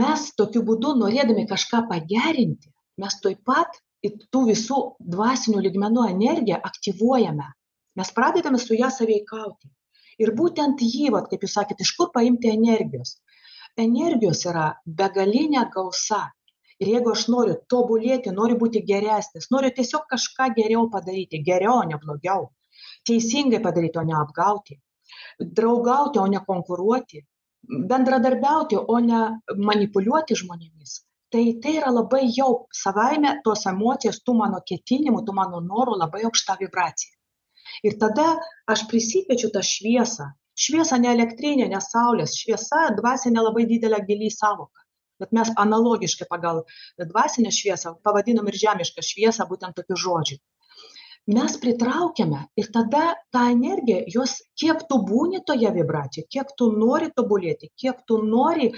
[0.00, 2.70] mes tokiu būdu norėdami kažką pagerinti
[3.02, 4.78] mes tuoj pat į tų visų
[5.14, 7.48] dvasinių lygmenų energiją aktyvuojame.
[7.98, 9.70] Mes pradedame su ja sąveikauti.
[10.22, 13.18] Ir būtent jį vat kaip jūs sakėt iš kur paimti energijos?
[13.76, 14.70] Energijos yra
[15.00, 16.22] begalinė gausa.
[16.80, 21.96] Ir jeigu aš noriu tobulėti noriu būti geresnis noriu tiesiog kažką geriau padaryti geriau ne
[22.02, 22.50] blogiau
[23.08, 24.76] teisingai padaryti o ne apgauti
[25.60, 27.22] draugauti o ne konkuruoti
[27.68, 29.20] bendradarbiauti o ne
[29.70, 31.02] manipuliuoti žmonėmis.
[31.32, 32.50] Tai tai yra labai jau
[32.80, 37.12] savaime tos emocijos tų mano ketinimų tų mano norų labai aukšta vibracija.
[37.82, 38.26] Ir tada
[38.72, 40.30] aš prisikviečiu tą šviesą.
[40.56, 44.86] Šviesą ne elektrinę ne saulės šviesa dvasinė labai didelė gili sąvoka.
[45.20, 46.62] Bet mes analogiškai pagal
[47.00, 50.38] dvasinę šviesą pavadinom ir žemišką šviesą būtent tokiu žodžiu
[51.26, 57.10] mes pritraukiame ir tada ta energija jos kiek tu būni toje vibracijoj kiek tu nori
[57.16, 58.70] tobulėti kiek tu nori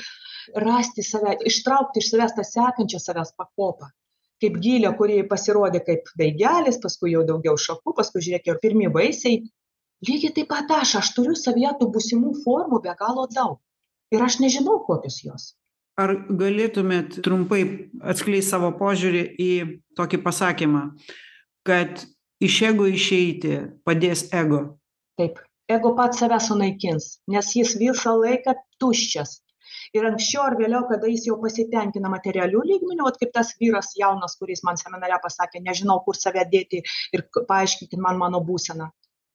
[0.66, 3.92] rasti save ištraukti iš savęs tą sekančią savęs pakopą
[4.40, 9.42] kaip gilė kuri pasirodė kaip daigelis paskui jau daugiau šakų paskui žiūrėk jau pirmi vaisiai
[10.06, 13.58] lygiai taip pat aš, aš turiu savyje tų būsimų formų be galo daug.
[14.14, 15.48] Ir aš nežinau, kokios jos.
[15.98, 19.52] Ar galėtumėt trumpai atskleisti savo požiūrį į
[19.98, 20.84] tokį pasakymą,
[21.66, 22.04] kad
[22.44, 24.62] iš ego išeiti padės ego?
[25.18, 29.38] Taip, ego pats save sunaikins, nes jis visą laiką tuščias.
[29.96, 34.36] Ir anksčiau ar vėliau, kada jis jau pasitenkina materialių lygmenių, o kaip tas vyras jaunas,
[34.40, 36.82] kuris man seminare pasakė, nežinau, kur save dėti
[37.16, 38.90] ir paaiškinti man mano būseną.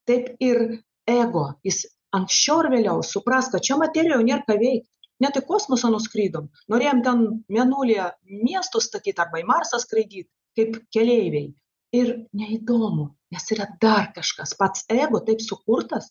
[0.09, 0.61] Taip ir
[1.09, 4.89] ego, jis anksčiau ar vėliau supras, kad čia materijoje nėra ką veikti.
[5.23, 7.19] Net į kosmosą nuskrydom, norėjom ten
[7.53, 8.09] mėnulėje
[8.43, 10.27] miestus statyti arba į Marsą skraidyti
[10.57, 11.51] kaip keleiviai.
[11.93, 14.55] Ir neįdomu, nes yra dar kažkas.
[14.57, 16.09] Pats ego taip sukurtas,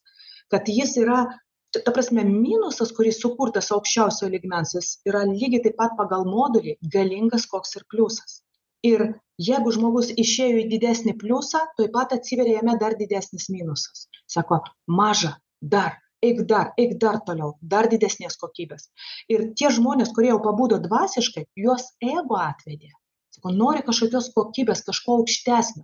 [0.53, 1.25] kad jis yra,
[1.75, 7.49] ta prasme, minusas, kuris sukurtas aukščiausio ligmens, jis yra lygiai taip pat pagal modulį galingas
[7.51, 8.41] koks ir pliusas.
[8.87, 9.03] Ir
[9.49, 14.07] jeigu žmogus išėjo į didesnį pliusą, tuoj pat atsiveria jame dar didesnis minusas.
[14.31, 14.59] Sako,
[15.01, 15.37] maža,
[15.75, 18.89] dar, eik dar, eik dar toliau, dar didesnės kokybės.
[19.35, 22.91] Ir tie žmonės, kurie jau pabudo dvasiškai, juos ego atvedė.
[23.43, 25.83] Sako, nori kažkokios kokybės, kažko aukštesnio.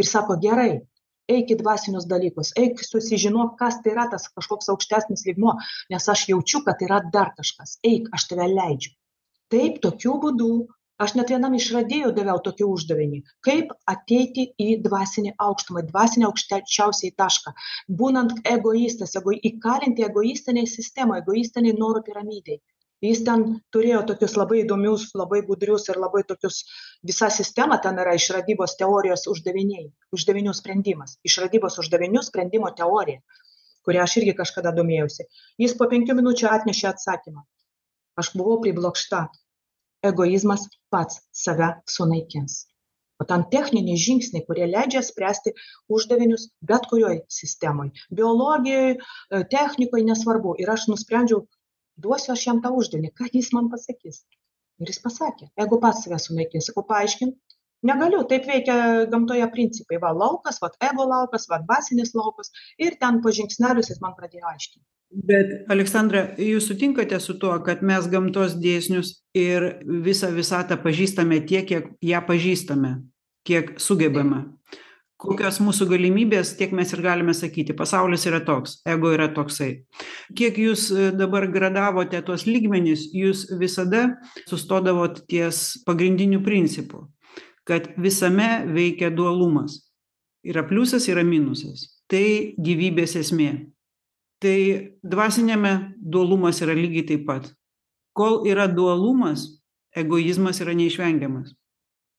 [0.00, 0.80] Ir sako, gerai,
[1.28, 5.52] eik į dvasinius dalykus, eik susižinok, kas tai yra tas kažkoks aukštesnis lygmo,
[5.92, 8.94] nes aš jaučiu, kad yra dar kažkas, eik, aš tave leidžiu.
[9.52, 10.48] Taip, tokiu būdu
[10.96, 17.52] aš net vienam išradėjui daviau tokį uždavinį kaip ateiti į dvasinį aukštumą dvasinį aukščiausiąjį tašką
[18.00, 22.60] būnant egoistas ego įkalinti egoistinėj sistemoj egoistinėj norų piramidėj
[23.10, 23.44] jis ten
[23.74, 26.62] turėjo tokius labai įdomius labai gudrius ir labai tokius
[27.10, 29.88] visa sistema ten yra išradybos teorijos uždaviniai
[30.18, 33.22] uždavinių sprendimas išradybos uždavinių sprendimo teorija
[33.86, 35.28] kuria aš irgi kažkada domėjausi
[35.64, 37.44] jis po penkių minučių atnešė atsakymą
[38.20, 39.26] aš buvau priblokšta
[40.04, 42.64] egoizmas pats save sunaikins.
[43.22, 45.52] O tam techniniai žingsniai, kurie leidžia spręsti
[45.96, 47.92] uždavinius bet kurioj sistemoj.
[48.18, 48.96] Biologijoje,
[49.52, 50.56] technikoje nesvarbu.
[50.62, 51.44] Ir aš nusprendžiau,
[51.96, 54.24] duosiu aš jam tą uždavinį, ką jis man pasakys.
[54.82, 57.36] Ir jis pasakė, jeigu pats save sunaikins, sakau, paaiškink,
[57.86, 58.78] negaliu, taip veikia
[59.12, 60.00] gamtoje principai.
[60.02, 62.50] Va, laukas, va, ego laukas, va, dvasinis laukas.
[62.82, 64.82] Ir ten po žingsnelius jis man pradėjo aiškinti
[65.14, 71.66] bet aleksandra jūs sutinkate su tuo kad mes gamtos dėsnius ir visą visatą pažįstame tiek
[71.68, 72.96] kiek ją pažįstame
[73.46, 74.42] kiek sugebame
[75.24, 79.72] kokios mūsų galimybės tiek mes ir galime sakyti pasaulis yra toks ego yra toksai.
[80.36, 84.06] Kiek jūs dabar gradavote tuos lygmenis jūs visada
[84.48, 87.08] sustodavot ties pagrindiniu principu
[87.64, 89.80] kad visame veikia dualumas.
[90.44, 91.88] Yra pliusas yra minusas.
[92.08, 93.50] Tai gyvybės esmė.
[94.44, 94.58] Tai
[95.00, 97.48] dvasiniame dualumas yra lygiai taip pat.
[98.12, 99.48] Kol yra dualumas
[99.96, 101.54] egoizmas yra neišvengiamas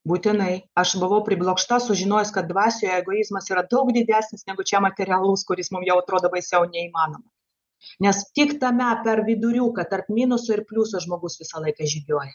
[0.06, 0.66] būtinai.
[0.78, 5.84] Aš buvau priblokšta sužinojus kad dvasioje egoizmas yra daug didesnis negu čia materialus kuris mum
[5.86, 7.26] jau atrodo baisiau neįmanoma.
[8.02, 12.34] Nes tik tame per viduriuką tarp minuso ir pliuso žmogus visą laiką žygiuoja.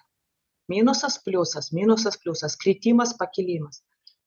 [0.72, 3.82] Minusas pliusas minusas pliusas kritimas pakilimas.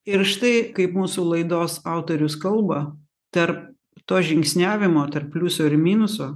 [0.05, 2.83] Ir štai kaip mūsų laidos autorius kalba
[3.33, 3.71] tarp
[4.05, 6.35] to žingsniavimo tarp pliuso ir minuso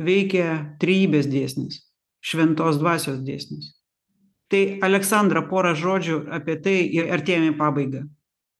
[0.00, 1.82] veikia trejybės dėsnis
[2.24, 3.74] šventos dvasios dėsnis
[4.50, 8.04] tai aleksandra porą žodžių apie tai ir artėjame į pabaigą.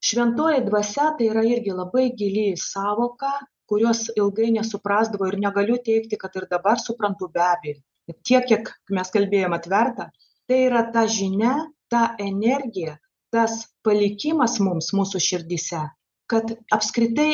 [0.00, 3.32] Šventoji dvasia tai yra irgi labai gili sąvoka
[3.70, 7.82] kurios ilgai nesuprasdavau ir negaliu teigti kad ir dabar suprantu be abejo.
[8.26, 10.08] Tiek kiek mes kalbėjom atverta
[10.50, 11.54] tai yra ta žinia
[11.92, 12.96] ta energija
[13.34, 13.52] tas
[13.86, 15.82] palikimas mums mūsų širdyse
[16.30, 17.30] kad apskritai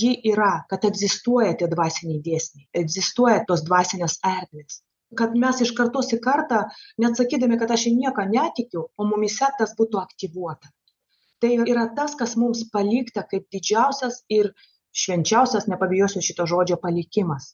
[0.00, 4.80] ji yra kad egzistuoja tie dvasiniai dėsniai egzistuoja tos dvasinės erdvės
[5.14, 6.64] kad mes iš kartos į kartą
[7.02, 10.72] net sakydami kad aš į nieką netikiu o mumyse tas būtų aktyvuota.
[11.40, 14.50] Tai yra tas kas mums palikta kaip didžiausias ir
[14.96, 17.52] švenčiausias nepabijosiu šito žodžio palikimas.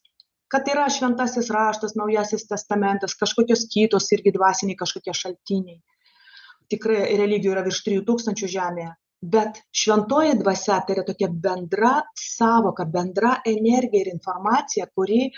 [0.52, 5.80] Kad yra šventasis raštas naujasis testamentas kažkokios kitos irgi dvasiniai kažkokie šaltiniai.
[6.72, 8.92] Tikrai religijų yra virš trijų tūkstančių žemėje.
[9.34, 15.28] Bet šventoji dvasia tai yra tokia bendra sąvoka bendra energija ir informacija kuri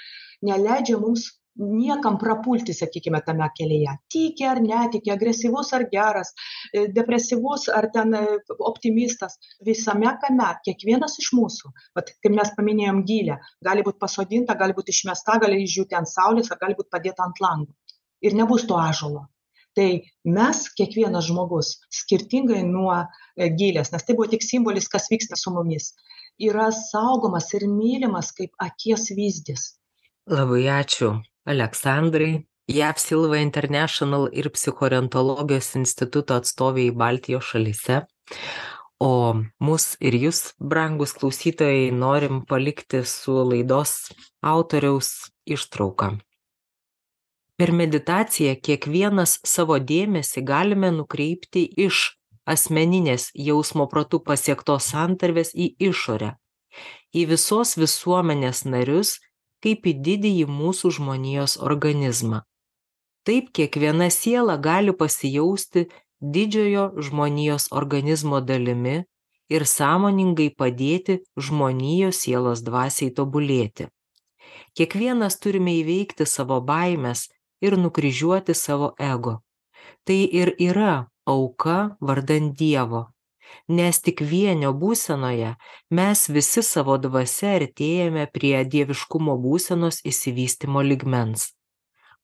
[0.48, 1.26] neleidžia mums
[1.56, 3.96] niekam prapulti sakykime tame kelyje.
[4.10, 6.32] Tiki ar netiki agresyvus ar geras
[6.72, 8.22] e, depresyvus ar ten e,
[8.58, 9.38] optimistas.
[9.66, 14.90] Visame kame kiekvienas iš mūsų vat kaip mes paminėjom gilę gali būt pasodinta gali būt
[14.90, 17.72] išmesta gali išdžiūti ant saulės ar gali būt padėta ant lango.
[18.24, 19.28] Ir nebus to ąžuolo.
[19.74, 19.88] Tai
[20.24, 25.54] mes kiekvienas žmogus skirtingai nuo e, gilės nes tai buvo tik simbolis kas vyksta su
[25.54, 25.92] mumis
[26.42, 29.74] yra saugomas ir mylimas kaip akies vyzdis.
[30.26, 31.12] Labai ačiū
[31.44, 38.04] aleksandrai jav silva international ir psichorentologijos instituto atstovei baltijos šalyse
[39.04, 45.10] O mus ir jūs, brangus klausytojai, norim palikti su laidos autoriaus
[45.44, 46.14] ištrauka.
[47.58, 52.14] Per meditaciją kiekvienas savo dėmesį galime nukreipti iš
[52.46, 56.34] asmeninės jausmo protų pasiektos santarvės į išorę,
[57.14, 59.18] į visos visuomenės narius,
[59.64, 62.42] kaip į didįjį mūsų žmonijos organizmą.
[63.24, 65.86] Taip kiekviena siela gali pasijausti
[66.20, 68.96] didžiojo žmonijos organizmo dalimi
[69.48, 73.88] ir sąmoningai padėti žmonijos sielos dvasiai tobulėti.
[74.76, 77.28] Kiekvienas turime įveikti savo baimės
[77.64, 79.38] ir nukryžiuoti savo ego.
[80.04, 83.13] Tai ir yra auka vardan Dievo.
[83.68, 85.54] Nes tik vienio būsenoje
[85.90, 91.52] mes visi savo dvasia artėjame prie dieviškumo būsenos įsivystimo ligmens.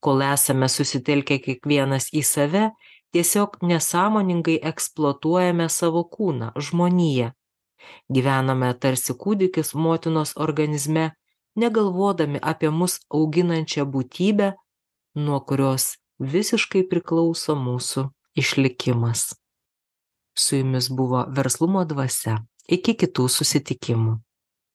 [0.00, 2.70] Kol esame susitelkę kiekvienas į save,
[3.12, 7.32] tiesiog nesąmoningai eksploatuojame savo kūną, žmoniją.
[8.12, 11.10] Gyvename tarsi kūdikis motinos organizme,
[11.56, 14.52] negalvodami apie mus auginančią būtybę,
[15.16, 19.39] nuo kurios visiškai priklauso mūsų išlikimas.
[20.40, 22.38] Su jumis buvo verslumo dvasia.
[22.76, 24.14] Iki kitų susitikimų.